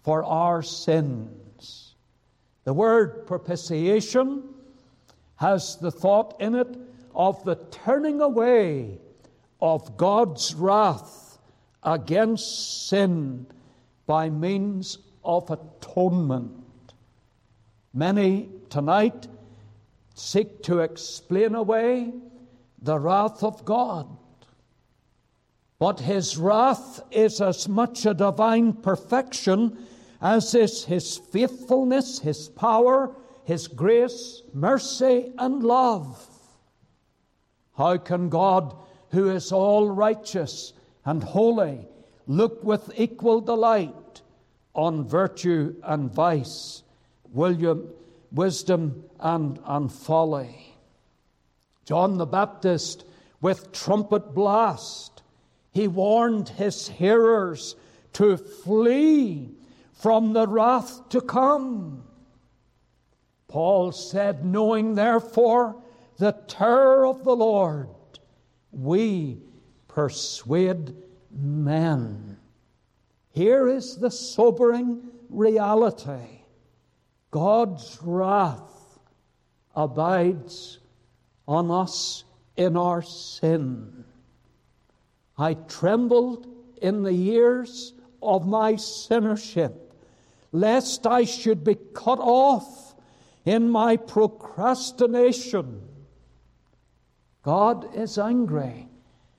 for 0.02 0.22
our 0.22 0.62
sins. 0.62 1.94
The 2.64 2.74
word 2.74 3.26
propitiation 3.26 4.42
has 5.36 5.76
the 5.76 5.90
thought 5.90 6.38
in 6.40 6.54
it 6.56 6.76
of 7.14 7.42
the 7.44 7.56
turning 7.70 8.20
away 8.20 8.98
of 9.62 9.96
God's 9.96 10.54
wrath 10.54 11.38
against 11.82 12.88
sin 12.88 13.46
by 14.06 14.28
means 14.30 14.98
of 15.24 15.50
atonement. 15.50 16.52
Many 17.94 18.48
tonight 18.70 19.28
seek 20.14 20.62
to 20.64 20.80
explain 20.80 21.54
away 21.54 22.12
the 22.80 22.98
wrath 22.98 23.42
of 23.42 23.64
God. 23.64 24.08
But 25.78 26.00
his 26.00 26.36
wrath 26.36 27.00
is 27.10 27.40
as 27.40 27.68
much 27.68 28.06
a 28.06 28.14
divine 28.14 28.72
perfection 28.72 29.86
as 30.20 30.54
is 30.54 30.84
his 30.84 31.16
faithfulness, 31.16 32.20
his 32.20 32.48
power, 32.48 33.14
His 33.44 33.66
grace, 33.66 34.42
mercy, 34.54 35.32
and 35.36 35.62
love. 35.64 36.28
How 37.76 37.96
can 37.96 38.28
God, 38.28 38.76
who 39.10 39.30
is 39.30 39.50
all 39.50 39.90
righteous 39.90 40.72
and 41.04 41.22
holy, 41.22 41.88
look 42.36 42.64
with 42.64 42.90
equal 42.96 43.40
delight 43.40 44.22
on 44.74 45.04
virtue 45.04 45.74
and 45.82 46.12
vice, 46.12 46.82
William, 47.30 47.88
wisdom 48.30 49.04
and, 49.20 49.58
and 49.64 49.92
folly? 49.92 50.74
John 51.84 52.16
the 52.16 52.26
Baptist, 52.26 53.04
with 53.40 53.72
trumpet 53.72 54.34
blast, 54.34 55.22
he 55.72 55.88
warned 55.88 56.48
his 56.50 56.88
hearers 56.88 57.76
to 58.14 58.36
flee 58.36 59.50
from 59.92 60.32
the 60.32 60.46
wrath 60.46 61.08
to 61.10 61.20
come. 61.20 62.04
Paul 63.48 63.92
said, 63.92 64.44
Knowing 64.44 64.94
therefore 64.94 65.82
the 66.18 66.32
terror 66.46 67.06
of 67.06 67.24
the 67.24 67.36
Lord, 67.36 67.88
we 68.70 69.38
persuade 69.88 70.94
men. 71.32 72.36
Here 73.30 73.68
is 73.68 73.96
the 73.96 74.10
sobering 74.10 75.02
reality 75.28 76.42
God's 77.30 77.98
wrath 78.02 78.98
abides 79.74 80.78
on 81.48 81.70
us 81.70 82.24
in 82.56 82.76
our 82.76 83.00
sin. 83.00 84.04
I 85.38 85.54
trembled 85.54 86.46
in 86.82 87.02
the 87.02 87.12
years 87.12 87.94
of 88.22 88.46
my 88.46 88.74
sinnership, 88.74 89.94
lest 90.52 91.06
I 91.06 91.24
should 91.24 91.64
be 91.64 91.76
cut 91.94 92.18
off 92.20 92.94
in 93.46 93.70
my 93.70 93.96
procrastination. 93.96 95.88
God 97.42 97.96
is 97.96 98.18
angry 98.18 98.88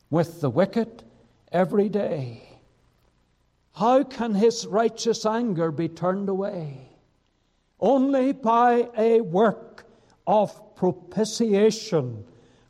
with 0.10 0.42
the 0.42 0.50
wicked 0.50 1.04
every 1.54 1.88
day. 1.88 2.50
How 3.76 4.04
can 4.04 4.36
his 4.36 4.68
righteous 4.68 5.26
anger 5.26 5.72
be 5.72 5.88
turned 5.88 6.28
away? 6.28 6.90
Only 7.80 8.34
by 8.34 8.90
a 8.98 9.22
work 9.22 9.86
of 10.28 10.76
propitiation, 10.76 12.26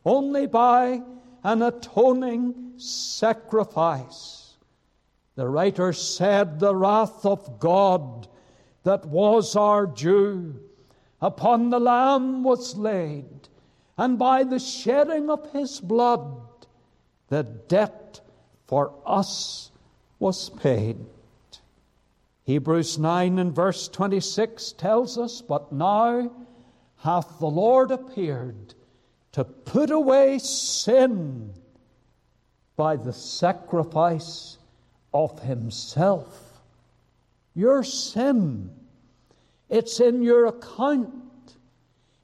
only 0.05 0.45
by 0.45 1.01
an 1.43 1.61
atoning 1.61 2.73
sacrifice. 2.77 4.55
The 5.35 5.47
writer 5.47 5.93
said, 5.93 6.59
The 6.59 6.75
wrath 6.75 7.25
of 7.25 7.59
God 7.59 8.27
that 8.83 9.05
was 9.05 9.55
our 9.55 9.85
due 9.85 10.59
upon 11.21 11.69
the 11.69 11.79
Lamb 11.79 12.43
was 12.43 12.77
laid, 12.77 13.47
and 13.97 14.19
by 14.19 14.43
the 14.43 14.59
shedding 14.59 15.29
of 15.29 15.51
his 15.51 15.79
blood, 15.79 16.41
the 17.29 17.43
debt 17.43 18.19
for 18.73 18.91
us 19.05 19.69
was 20.17 20.49
paid. 20.49 20.97
Hebrews 22.45 22.97
9 22.97 23.37
and 23.37 23.53
verse 23.53 23.87
26 23.87 24.71
tells 24.71 25.15
us, 25.15 25.43
But 25.43 25.71
now 25.71 26.31
hath 26.97 27.37
the 27.37 27.45
Lord 27.45 27.91
appeared 27.91 28.73
to 29.33 29.43
put 29.43 29.91
away 29.91 30.39
sin 30.39 31.53
by 32.75 32.95
the 32.95 33.13
sacrifice 33.13 34.57
of 35.13 35.39
himself. 35.43 36.59
Your 37.53 37.83
sin, 37.83 38.71
it's 39.69 39.99
in 39.99 40.23
your 40.23 40.47
account. 40.47 41.13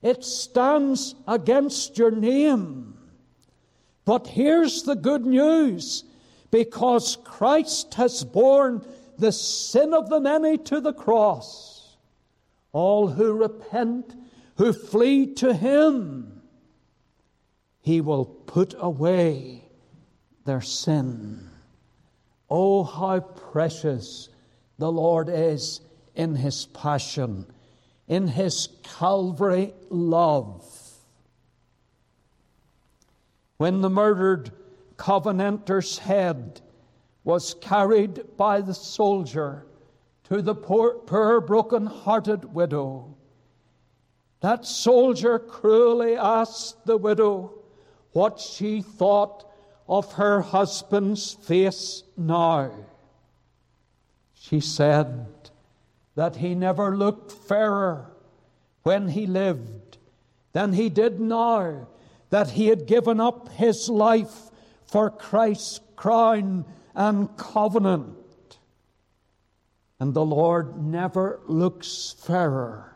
It 0.02 0.24
stands 0.26 1.14
against 1.28 2.00
your 2.00 2.10
name. 2.10 2.97
But 4.04 4.26
here's 4.26 4.82
the 4.82 4.95
good 4.95 5.28
news 5.28 6.06
because 6.52 7.18
Christ 7.24 7.93
has 7.95 8.24
borne 8.24 8.86
the 9.18 9.32
sin 9.32 9.93
of 9.93 10.10
the 10.10 10.20
many 10.20 10.58
to 10.58 10.80
the 10.80 10.93
cross, 10.93 11.97
all 12.72 13.08
who 13.08 13.34
repent, 13.34 14.16
who 14.58 14.74
flee 14.74 15.34
to 15.36 15.54
Him, 15.54 16.41
He 17.82 18.02
will 18.02 18.26
put 18.26 18.76
away 18.78 19.64
their 20.45 20.62
sin. 20.62 21.50
Oh, 22.50 22.84
how 22.84 23.20
precious 23.20 24.30
the 24.80 24.91
Lord 24.91 25.30
is 25.30 25.82
in 26.16 26.36
his 26.36 26.66
passion, 26.66 27.45
in 28.08 28.28
his 28.28 28.70
Calvary 28.84 29.74
love. 29.89 30.66
When 33.58 33.82
the 33.82 33.89
murdered 33.89 34.52
Covenanter's 35.00 35.97
head 35.97 36.60
was 37.24 37.54
carried 37.62 38.36
by 38.36 38.60
the 38.60 38.74
soldier 38.74 39.66
to 40.26 40.41
the 40.41 40.54
poor, 40.54 40.95
poor 40.95 41.39
broken 41.39 41.86
hearted 41.86 42.54
widow, 42.54 43.16
that 44.41 44.66
soldier 44.66 45.39
cruelly 45.39 46.18
asked 46.18 46.86
the 46.86 46.97
widow 46.97 47.54
what 48.12 48.41
she 48.41 48.82
thought 48.82 49.50
of 49.88 50.14
her 50.14 50.41
husband's 50.41 51.34
face 51.34 52.04
now. 52.18 52.70
She 54.34 54.60
said 54.60 55.28
that 56.16 56.36
he 56.36 56.56
never 56.56 56.97
looked 56.97 57.32
fairer 57.32 58.12
when 58.84 59.08
he 59.08 59.26
lived 59.26 59.97
than 60.52 60.74
he 60.74 60.89
did 60.89 61.22
now, 61.22 61.88
that 62.32 62.50
he 62.50 62.68
had 62.68 62.86
given 62.86 63.22
up 63.22 63.47
his 63.54 63.88
life 63.88 64.49
for 64.90 65.10
Christ's 65.10 65.80
crown 65.96 66.66
and 66.96 67.36
covenant. 67.38 68.60
And 70.00 70.14
the 70.14 70.26
Lord 70.26 70.82
never 70.82 71.42
looks 71.46 72.16
fairer 72.20 72.96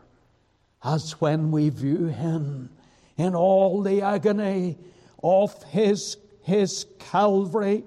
as 0.82 1.20
when 1.20 1.50
we 1.50 1.68
view 1.68 2.06
him 2.06 2.70
in 3.16 3.34
all 3.34 3.82
the 3.82 4.02
agony 4.02 4.78
of 5.22 5.62
his 5.64 6.16
his 6.42 6.84
Calvary, 6.98 7.84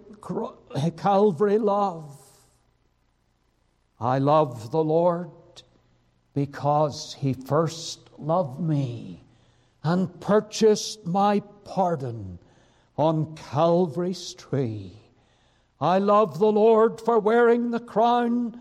Calvary 0.98 1.60
love. 1.60 2.20
I 4.00 4.18
love 4.18 4.72
the 4.72 4.84
Lord 4.84 5.30
because 6.34 7.16
he 7.20 7.34
first 7.34 8.00
loved 8.18 8.60
me 8.60 9.24
and 9.84 10.20
purchased 10.20 11.06
my 11.06 11.42
pardon 11.66 12.40
on 12.98 13.36
Calvary's 13.36 14.34
tree. 14.34 14.92
I 15.80 16.00
love 16.00 16.40
the 16.40 16.52
Lord 16.52 17.00
for 17.00 17.20
wearing 17.20 17.70
the 17.70 17.80
crown 17.80 18.60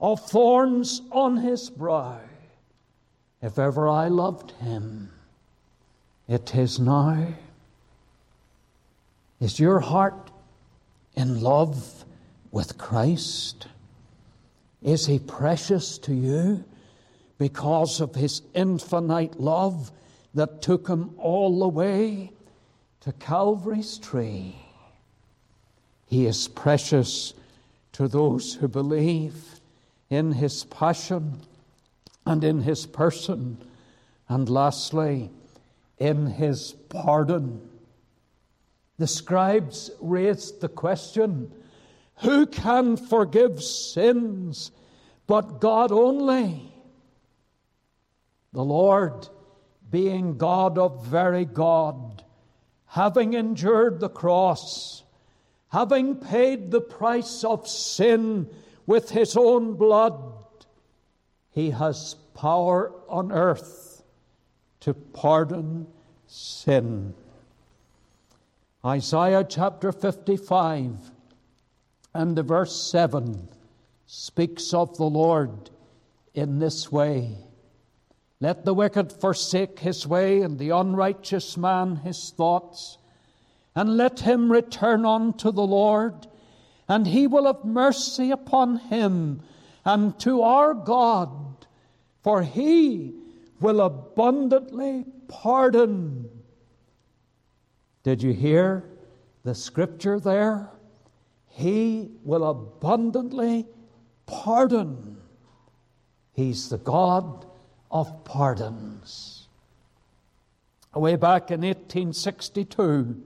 of 0.00 0.20
thorns 0.20 1.02
on 1.12 1.36
his 1.36 1.68
brow. 1.68 2.20
If 3.42 3.58
ever 3.58 3.88
I 3.88 4.08
loved 4.08 4.52
him, 4.52 5.10
it 6.26 6.54
is 6.54 6.80
now. 6.80 7.26
Is 9.40 9.60
your 9.60 9.80
heart 9.80 10.30
in 11.14 11.42
love 11.42 12.06
with 12.50 12.78
Christ? 12.78 13.66
Is 14.82 15.06
he 15.06 15.18
precious 15.18 15.98
to 15.98 16.14
you 16.14 16.64
because 17.36 18.00
of 18.00 18.14
his 18.14 18.40
infinite 18.54 19.38
love 19.38 19.90
that 20.32 20.62
took 20.62 20.88
him 20.88 21.14
all 21.18 21.58
the 21.58 21.68
way 21.68 22.33
to 23.04 23.12
Calvary's 23.12 23.98
tree? 23.98 24.56
He 26.06 26.26
is 26.26 26.48
precious 26.48 27.34
to 27.92 28.08
those 28.08 28.54
who 28.54 28.66
believe 28.66 29.60
in 30.08 30.32
his 30.32 30.64
passion 30.64 31.40
and 32.24 32.42
in 32.42 32.62
his 32.62 32.86
person, 32.86 33.58
and 34.26 34.48
lastly, 34.48 35.30
in 35.98 36.26
his 36.26 36.72
pardon. 36.88 37.68
The 38.98 39.06
scribes 39.06 39.90
raised 40.00 40.62
the 40.62 40.68
question 40.68 41.52
who 42.22 42.46
can 42.46 42.96
forgive 42.96 43.62
sins 43.62 44.70
but 45.26 45.60
God 45.60 45.92
only? 45.92 46.72
The 48.54 48.64
Lord, 48.64 49.28
being 49.90 50.38
God 50.38 50.78
of 50.78 51.04
very 51.06 51.44
God, 51.44 52.23
having 52.86 53.34
endured 53.34 54.00
the 54.00 54.08
cross, 54.08 55.02
having 55.68 56.16
paid 56.16 56.70
the 56.70 56.80
price 56.80 57.44
of 57.44 57.68
sin 57.68 58.48
with 58.86 59.10
his 59.10 59.36
own 59.36 59.74
blood, 59.74 60.22
he 61.50 61.70
has 61.70 62.14
power 62.34 62.92
on 63.08 63.32
earth 63.32 64.02
to 64.80 64.92
pardon 64.92 65.86
sin. 66.26 67.14
Isaiah 68.84 69.46
chapter 69.48 69.92
55 69.92 71.10
and 72.12 72.36
the 72.36 72.42
verse 72.42 72.78
7 72.90 73.48
speaks 74.06 74.74
of 74.74 74.96
the 74.96 75.04
Lord 75.04 75.70
in 76.34 76.58
this 76.58 76.92
way 76.92 77.36
Let 78.44 78.66
the 78.66 78.74
wicked 78.74 79.10
forsake 79.10 79.78
his 79.78 80.06
way, 80.06 80.42
and 80.42 80.58
the 80.58 80.68
unrighteous 80.68 81.56
man 81.56 81.96
his 81.96 82.28
thoughts. 82.28 82.98
And 83.74 83.96
let 83.96 84.20
him 84.20 84.52
return 84.52 85.06
unto 85.06 85.50
the 85.50 85.66
Lord, 85.66 86.26
and 86.86 87.06
he 87.06 87.26
will 87.26 87.46
have 87.46 87.64
mercy 87.64 88.30
upon 88.30 88.76
him 88.76 89.40
and 89.82 90.18
to 90.20 90.42
our 90.42 90.74
God, 90.74 91.30
for 92.22 92.42
he 92.42 93.14
will 93.62 93.80
abundantly 93.80 95.06
pardon. 95.26 96.28
Did 98.02 98.22
you 98.22 98.34
hear 98.34 98.84
the 99.42 99.54
scripture 99.54 100.20
there? 100.20 100.68
He 101.48 102.10
will 102.22 102.44
abundantly 102.44 103.64
pardon. 104.26 105.16
He's 106.34 106.68
the 106.68 106.76
God 106.76 107.46
of 107.94 108.24
pardons. 108.24 109.46
Way 110.94 111.14
back 111.14 111.50
in 111.50 111.60
1862, 111.60 113.22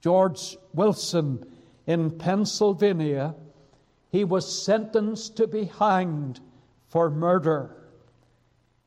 George 0.00 0.56
Wilson 0.74 1.46
in 1.86 2.10
Pennsylvania, 2.10 3.34
he 4.10 4.24
was 4.24 4.64
sentenced 4.64 5.36
to 5.36 5.46
be 5.46 5.64
hanged 5.64 6.40
for 6.88 7.08
murder. 7.10 7.76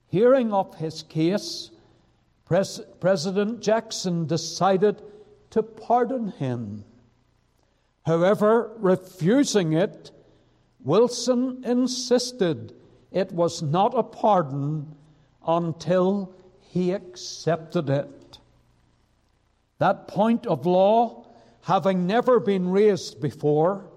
Hearing 0.07 0.53
of 0.53 0.75
his 0.75 1.03
case, 1.03 1.71
Pres- 2.45 2.81
President 2.99 3.61
Jackson 3.61 4.25
decided 4.25 5.01
to 5.51 5.63
pardon 5.63 6.29
him. 6.29 6.83
However, 8.05 8.71
refusing 8.77 9.73
it, 9.73 10.11
Wilson 10.83 11.63
insisted 11.63 12.73
it 13.11 13.31
was 13.31 13.61
not 13.61 13.97
a 13.97 14.03
pardon 14.03 14.95
until 15.45 16.33
he 16.59 16.91
accepted 16.91 17.89
it. 17.89 18.39
That 19.79 20.07
point 20.07 20.45
of 20.45 20.65
law 20.65 21.25
having 21.61 22.05
never 22.05 22.39
been 22.39 22.69
raised 22.69 23.21
before, 23.21 23.89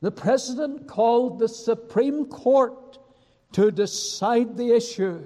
the 0.00 0.10
President 0.10 0.86
called 0.86 1.38
the 1.38 1.48
Supreme 1.48 2.26
Court 2.26 2.98
to 3.52 3.70
decide 3.70 4.56
the 4.56 4.72
issue. 4.72 5.22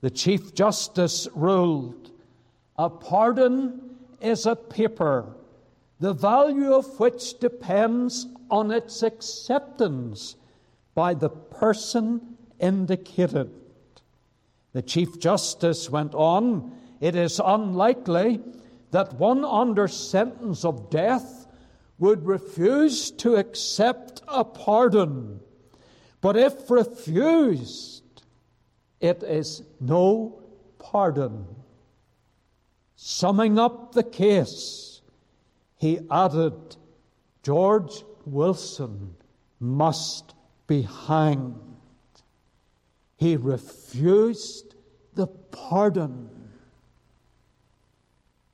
The 0.00 0.10
Chief 0.10 0.54
Justice 0.54 1.28
ruled 1.34 2.10
a 2.76 2.88
pardon 2.88 3.96
is 4.20 4.46
a 4.46 4.56
paper, 4.56 5.34
the 5.98 6.14
value 6.14 6.72
of 6.72 6.98
which 6.98 7.38
depends 7.38 8.26
on 8.50 8.70
its 8.70 9.02
acceptance 9.02 10.36
by 11.00 11.14
the 11.14 11.30
person 11.30 12.36
indicated. 12.58 13.50
The 14.74 14.82
Chief 14.82 15.18
Justice 15.18 15.88
went 15.88 16.14
on 16.14 16.76
It 17.00 17.16
is 17.16 17.40
unlikely 17.42 18.42
that 18.90 19.14
one 19.14 19.42
under 19.42 19.88
sentence 19.88 20.62
of 20.62 20.90
death 20.90 21.46
would 21.98 22.26
refuse 22.26 23.10
to 23.12 23.36
accept 23.36 24.20
a 24.28 24.44
pardon. 24.44 25.40
But 26.20 26.36
if 26.36 26.70
refused, 26.70 28.04
it 29.00 29.22
is 29.22 29.62
no 29.80 30.42
pardon. 30.78 31.46
Summing 32.96 33.58
up 33.58 33.92
the 33.92 34.02
case, 34.02 35.00
he 35.78 36.00
added 36.10 36.76
George 37.42 38.04
Wilson 38.26 39.14
must 39.58 40.34
be 40.70 40.82
hanged. 40.82 41.56
He 43.16 43.36
refused 43.36 44.76
the 45.14 45.26
pardon. 45.26 46.30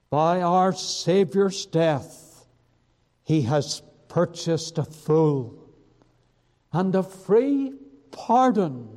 By 0.09 0.41
our 0.41 0.73
Saviour's 0.73 1.67
death, 1.67 2.47
he 3.23 3.43
has 3.43 3.83
purchased 4.09 4.79
a 4.79 4.85
full 4.85 5.59
and 6.73 6.95
a 6.95 7.03
free 7.03 7.75
pardon. 8.13 8.89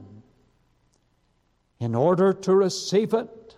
In 1.81 1.95
order 1.95 2.31
to 2.31 2.55
receive 2.55 3.13
it, 3.13 3.57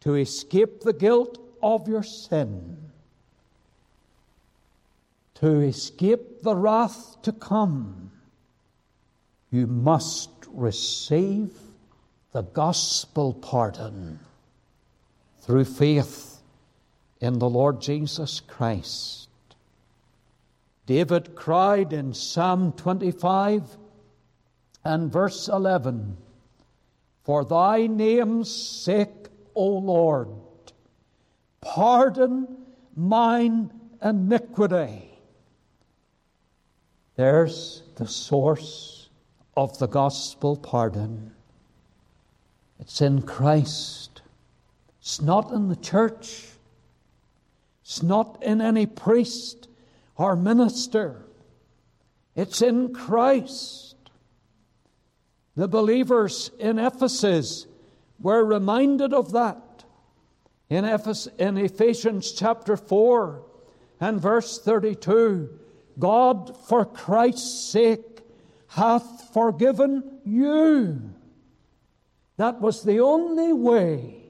to 0.00 0.14
escape 0.14 0.80
the 0.80 0.94
guilt 0.94 1.36
of 1.62 1.86
your 1.86 2.02
sin, 2.02 2.78
to 5.34 5.60
escape 5.60 6.40
the 6.40 6.56
wrath 6.56 7.20
to 7.20 7.32
come, 7.32 8.10
you 9.50 9.66
must 9.66 10.30
receive 10.48 11.52
the 12.32 12.42
gospel 12.42 13.34
pardon 13.34 14.20
through 15.40 15.64
faith 15.64 16.40
in 17.20 17.38
the 17.38 17.48
Lord 17.48 17.80
Jesus 17.80 18.40
Christ. 18.40 19.28
David 20.86 21.34
cried 21.34 21.92
in 21.92 22.14
Psalm 22.14 22.72
25 22.72 23.76
and 24.84 25.12
verse 25.12 25.48
11 25.48 26.16
For 27.24 27.44
thy 27.44 27.86
name's 27.86 28.50
sake, 28.50 29.28
O 29.54 29.66
Lord, 29.66 30.28
pardon 31.60 32.46
mine 32.96 33.70
iniquity. 34.02 35.10
There's 37.16 37.82
the 37.96 38.06
source 38.06 38.99
of 39.56 39.78
the 39.78 39.86
gospel 39.86 40.56
pardon. 40.56 41.32
It's 42.78 43.00
in 43.00 43.22
Christ. 43.22 44.22
It's 45.00 45.20
not 45.20 45.50
in 45.52 45.68
the 45.68 45.76
church. 45.76 46.46
It's 47.82 48.02
not 48.02 48.42
in 48.42 48.60
any 48.60 48.86
priest 48.86 49.68
or 50.16 50.36
minister. 50.36 51.22
It's 52.36 52.62
in 52.62 52.94
Christ. 52.94 53.96
The 55.56 55.68
believers 55.68 56.50
in 56.58 56.78
Ephesus 56.78 57.66
were 58.20 58.44
reminded 58.44 59.12
of 59.12 59.32
that. 59.32 59.84
In, 60.68 60.84
Ephes- 60.84 61.28
in 61.38 61.58
Ephesians 61.58 62.32
chapter 62.32 62.76
4 62.76 63.42
and 64.00 64.20
verse 64.20 64.58
32, 64.58 65.50
God 65.98 66.56
for 66.68 66.84
Christ's 66.84 67.70
sake 67.70 68.09
hath 68.70 69.32
forgiven 69.34 70.20
you. 70.24 71.12
That 72.36 72.60
was 72.60 72.84
the 72.84 73.00
only 73.00 73.52
way 73.52 74.22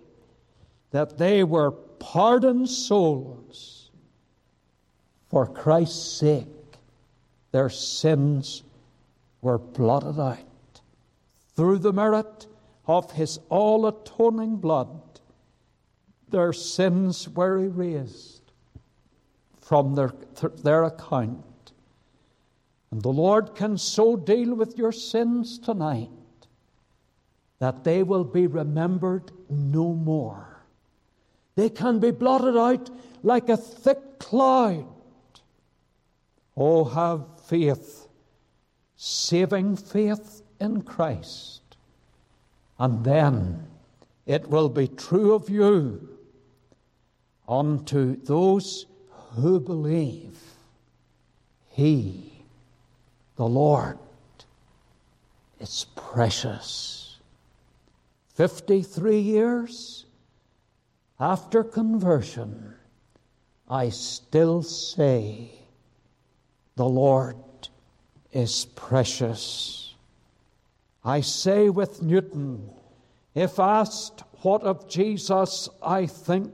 that 0.90 1.18
they 1.18 1.44
were 1.44 1.70
pardoned 1.70 2.68
souls. 2.68 3.90
For 5.28 5.46
Christ's 5.46 6.18
sake, 6.18 6.46
their 7.52 7.68
sins 7.68 8.62
were 9.42 9.58
blotted 9.58 10.18
out. 10.18 10.80
Through 11.54 11.78
the 11.78 11.92
merit 11.92 12.46
of 12.86 13.12
his 13.12 13.38
all 13.50 13.86
atoning 13.86 14.56
blood, 14.56 15.20
their 16.30 16.52
sins 16.52 17.28
were 17.28 17.58
erased 17.58 18.42
from 19.60 19.94
their, 19.94 20.12
their 20.62 20.84
account. 20.84 21.44
And 22.90 23.02
the 23.02 23.10
Lord 23.12 23.54
can 23.54 23.78
so 23.78 24.16
deal 24.16 24.54
with 24.54 24.76
your 24.76 24.92
sins 24.92 25.58
tonight 25.58 26.10
that 27.60 27.84
they 27.84 28.02
will 28.02 28.24
be 28.24 28.46
remembered 28.46 29.30
no 29.48 29.92
more. 29.92 30.64
They 31.54 31.68
can 31.68 32.00
be 32.00 32.10
blotted 32.10 32.56
out 32.56 32.90
like 33.22 33.48
a 33.48 33.56
thick 33.56 34.18
cloud. 34.18 34.86
Oh, 36.56 36.84
have 36.84 37.26
faith, 37.42 38.08
saving 38.96 39.76
faith 39.76 40.42
in 40.58 40.82
Christ. 40.82 41.62
And 42.78 43.04
then 43.04 43.66
it 44.26 44.48
will 44.48 44.68
be 44.68 44.88
true 44.88 45.34
of 45.34 45.50
you 45.50 46.08
unto 47.48 48.16
those 48.16 48.86
who 49.34 49.60
believe. 49.60 50.38
He, 51.68 52.29
the 53.40 53.48
Lord, 53.48 53.98
is 55.60 55.86
precious. 55.96 57.16
53 58.34 59.18
years 59.18 60.04
after 61.18 61.64
conversion, 61.64 62.74
I 63.66 63.88
still 63.88 64.60
say, 64.60 65.52
The 66.76 66.84
Lord 66.84 67.38
is 68.30 68.66
precious. 68.76 69.94
I 71.02 71.22
say 71.22 71.70
with 71.70 72.02
Newton, 72.02 72.68
if 73.34 73.58
asked 73.58 74.22
what 74.42 74.64
of 74.64 74.86
Jesus 74.86 75.66
I 75.82 76.04
think, 76.04 76.52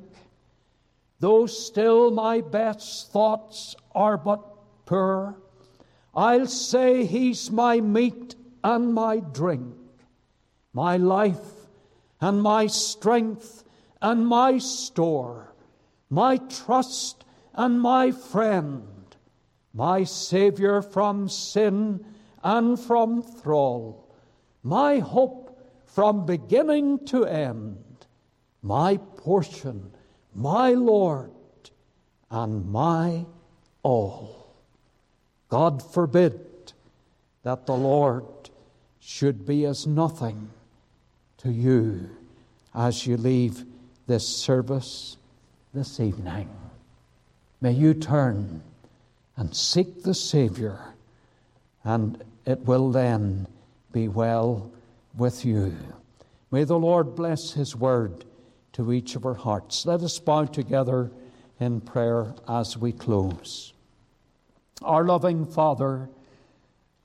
though 1.18 1.46
still 1.46 2.12
my 2.12 2.42
best 2.42 3.10
thoughts 3.10 3.74
are 3.92 4.16
but 4.16 4.40
poor, 4.86 5.36
I'll 6.16 6.46
say 6.46 7.04
he's 7.04 7.50
my 7.50 7.80
meat 7.80 8.34
and 8.64 8.92
my 8.92 9.20
drink 9.20 9.76
my 10.76 10.98
life 10.98 11.68
and 12.20 12.42
my 12.42 12.66
strength 12.66 13.64
and 14.02 14.26
my 14.26 14.58
store, 14.58 15.54
my 16.10 16.36
trust 16.36 17.24
and 17.54 17.80
my 17.80 18.10
friend, 18.10 19.16
my 19.72 20.04
Saviour 20.04 20.82
from 20.82 21.30
sin 21.30 22.04
and 22.44 22.78
from 22.78 23.22
thrall, 23.22 24.14
my 24.62 24.98
hope 24.98 25.58
from 25.86 26.26
beginning 26.26 27.06
to 27.06 27.24
end, 27.24 28.06
my 28.60 28.98
portion, 29.16 29.94
my 30.34 30.72
Lord, 30.72 31.30
and 32.30 32.66
my 32.70 33.24
all. 33.82 34.45
God 35.48 35.82
forbid 35.82 36.72
that 37.42 37.66
the 37.66 37.76
Lord 37.76 38.24
should 39.00 39.46
be 39.46 39.64
as 39.64 39.86
nothing 39.86 40.50
to 41.38 41.50
you 41.50 42.10
as 42.74 43.06
you 43.06 43.16
leave 43.16 43.64
this 44.06 44.26
service 44.26 45.16
this 45.72 46.00
evening. 46.00 46.48
May 47.60 47.72
you 47.72 47.94
turn 47.94 48.62
and 49.36 49.54
seek 49.54 50.02
the 50.02 50.14
Savior, 50.14 50.78
and 51.84 52.22
it 52.44 52.60
will 52.60 52.90
then 52.90 53.46
be 53.92 54.08
well 54.08 54.70
with 55.16 55.44
you. 55.44 55.76
May 56.50 56.64
the 56.64 56.78
Lord 56.78 57.14
bless 57.14 57.52
His 57.52 57.76
word 57.76 58.24
to 58.72 58.92
each 58.92 59.14
of 59.14 59.24
our 59.24 59.34
hearts. 59.34 59.86
Let 59.86 60.02
us 60.02 60.18
bow 60.18 60.44
together 60.44 61.10
in 61.60 61.80
prayer 61.80 62.34
as 62.48 62.76
we 62.76 62.92
close. 62.92 63.72
Our 64.82 65.04
loving 65.04 65.46
Father, 65.46 66.08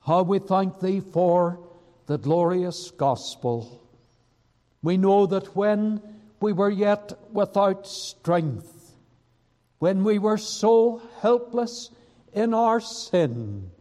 how 0.02 0.24
we 0.24 0.40
thank 0.40 0.80
Thee 0.80 1.00
for 1.00 1.60
the 2.06 2.18
glorious 2.18 2.92
gospel. 2.92 3.82
We 4.82 4.98
know 4.98 5.26
that 5.28 5.56
when 5.56 6.02
we 6.40 6.54
were 6.54 6.70
yet 6.70 7.14
without 7.32 7.88
strength, 7.88 8.96
when 9.80 10.04
we 10.04 10.20
were 10.20 10.38
so 10.38 11.02
helpless 11.22 11.92
in 12.34 12.54
our 12.54 12.82
sin, 12.82 13.72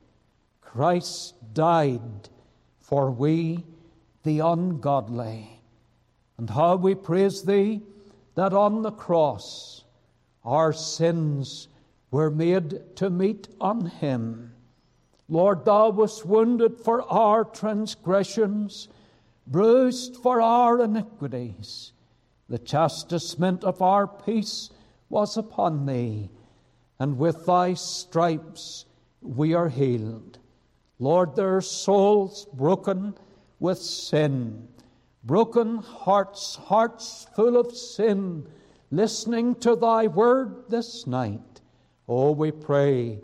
Christ 0.61 1.35
died 1.53 2.29
for 2.79 3.11
we, 3.11 3.65
the 4.23 4.41
ungodly. 4.41 5.61
And 6.39 6.49
how 6.49 6.77
we 6.77 6.95
praise 6.95 7.43
Thee 7.43 7.83
that 8.35 8.53
on 8.53 8.83
the 8.83 8.93
cross 8.93 9.85
our 10.45 10.73
sins 10.73 11.69
were 12.11 12.31
made 12.31 12.97
to 12.97 13.11
meet 13.11 13.49
on 13.61 13.87
Him. 13.87 14.53
Lord, 15.29 15.65
Thou 15.65 15.91
wast 15.91 16.27
wounded 16.27 16.81
for 16.81 17.03
our 17.03 17.45
transgressions, 17.45 18.89
bruised 19.47 20.17
for 20.17 20.41
our 20.41 20.81
iniquities. 20.81 21.93
The 22.49 22.59
chastisement 22.59 23.63
of 23.63 23.81
our 23.81 24.09
peace 24.09 24.71
was 25.09 25.37
upon 25.37 25.87
Thee, 25.87 26.31
and 26.99 27.17
with 27.17 27.47
Thy 27.47 27.75
stripes 27.75 28.87
we 29.23 29.55
are 29.55 29.69
healed. 29.69 30.39
Lord, 30.99 31.37
their 31.37 31.61
souls 31.61 32.47
broken 32.53 33.15
with 33.61 33.79
sin, 33.79 34.69
broken 35.23 35.79
hearts, 35.79 36.57
hearts 36.57 37.27
full 37.37 37.57
of 37.57 37.77
sin, 37.77 38.47
listening 38.91 39.55
to 39.57 39.77
Thy 39.77 40.09
word 40.09 40.65
this 40.69 41.07
night. 41.07 41.60
Oh, 42.13 42.33
we 42.33 42.51
pray 42.51 43.21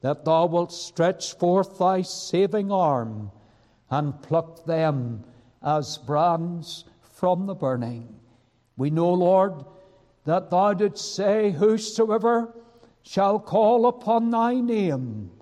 that 0.00 0.24
thou 0.24 0.46
wilt 0.46 0.72
stretch 0.72 1.36
forth 1.36 1.76
thy 1.80 2.02
saving 2.02 2.70
arm 2.70 3.32
and 3.90 4.22
pluck 4.22 4.64
them 4.64 5.24
as 5.60 5.98
brands 5.98 6.84
from 7.00 7.46
the 7.46 7.56
burning. 7.56 8.14
We 8.76 8.90
know, 8.90 9.12
Lord, 9.12 9.64
that 10.24 10.50
thou 10.50 10.72
didst 10.72 11.16
say, 11.16 11.50
Whosoever 11.50 12.54
shall 13.02 13.40
call 13.40 13.86
upon 13.86 14.30
thy 14.30 14.54
name 14.60 15.32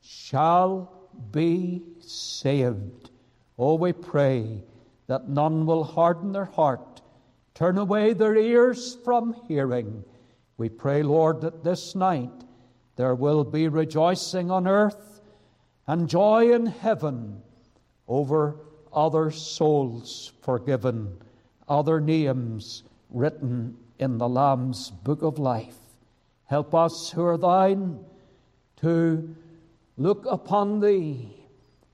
shall 0.00 0.90
be 1.30 1.82
saved. 2.00 3.10
Oh, 3.58 3.74
we 3.74 3.92
pray 3.92 4.64
that 5.06 5.28
none 5.28 5.66
will 5.66 5.84
harden 5.84 6.32
their 6.32 6.46
heart, 6.46 7.02
turn 7.52 7.76
away 7.76 8.14
their 8.14 8.36
ears 8.36 8.96
from 9.04 9.34
hearing. 9.46 10.02
We 10.58 10.68
pray, 10.68 11.04
Lord, 11.04 11.40
that 11.42 11.62
this 11.62 11.94
night 11.94 12.32
there 12.96 13.14
will 13.14 13.44
be 13.44 13.68
rejoicing 13.68 14.50
on 14.50 14.66
earth 14.66 15.20
and 15.86 16.08
joy 16.08 16.52
in 16.52 16.66
heaven 16.66 17.42
over 18.08 18.56
other 18.92 19.30
souls 19.30 20.32
forgiven, 20.42 21.16
other 21.68 22.00
names 22.00 22.82
written 23.08 23.76
in 24.00 24.18
the 24.18 24.28
Lamb's 24.28 24.90
book 24.90 25.22
of 25.22 25.38
life. 25.38 25.76
Help 26.46 26.74
us 26.74 27.10
who 27.10 27.24
are 27.24 27.38
thine 27.38 28.04
to 28.78 29.36
look 29.96 30.26
upon 30.26 30.80
thee, 30.80 31.36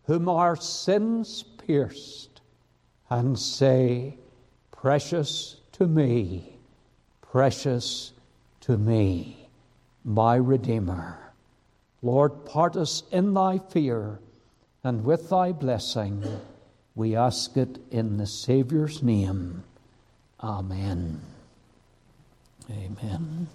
whom 0.04 0.26
our 0.26 0.56
sins 0.56 1.42
pierced, 1.42 2.40
and 3.10 3.38
say, 3.38 4.16
Precious 4.70 5.60
to 5.72 5.86
me, 5.86 6.56
precious 7.20 8.13
to 8.64 8.78
me 8.78 9.36
my 10.04 10.36
Redeemer. 10.36 11.18
Lord, 12.02 12.46
part 12.46 12.76
us 12.76 13.02
in 13.10 13.34
thy 13.34 13.58
fear 13.58 14.20
and 14.82 15.04
with 15.04 15.28
thy 15.30 15.52
blessing. 15.52 16.22
We 16.94 17.14
ask 17.16 17.56
it 17.56 17.78
in 17.90 18.16
the 18.16 18.26
Saviour's 18.26 19.02
name. 19.02 19.64
Amen. 20.42 21.20
Amen. 22.70 23.48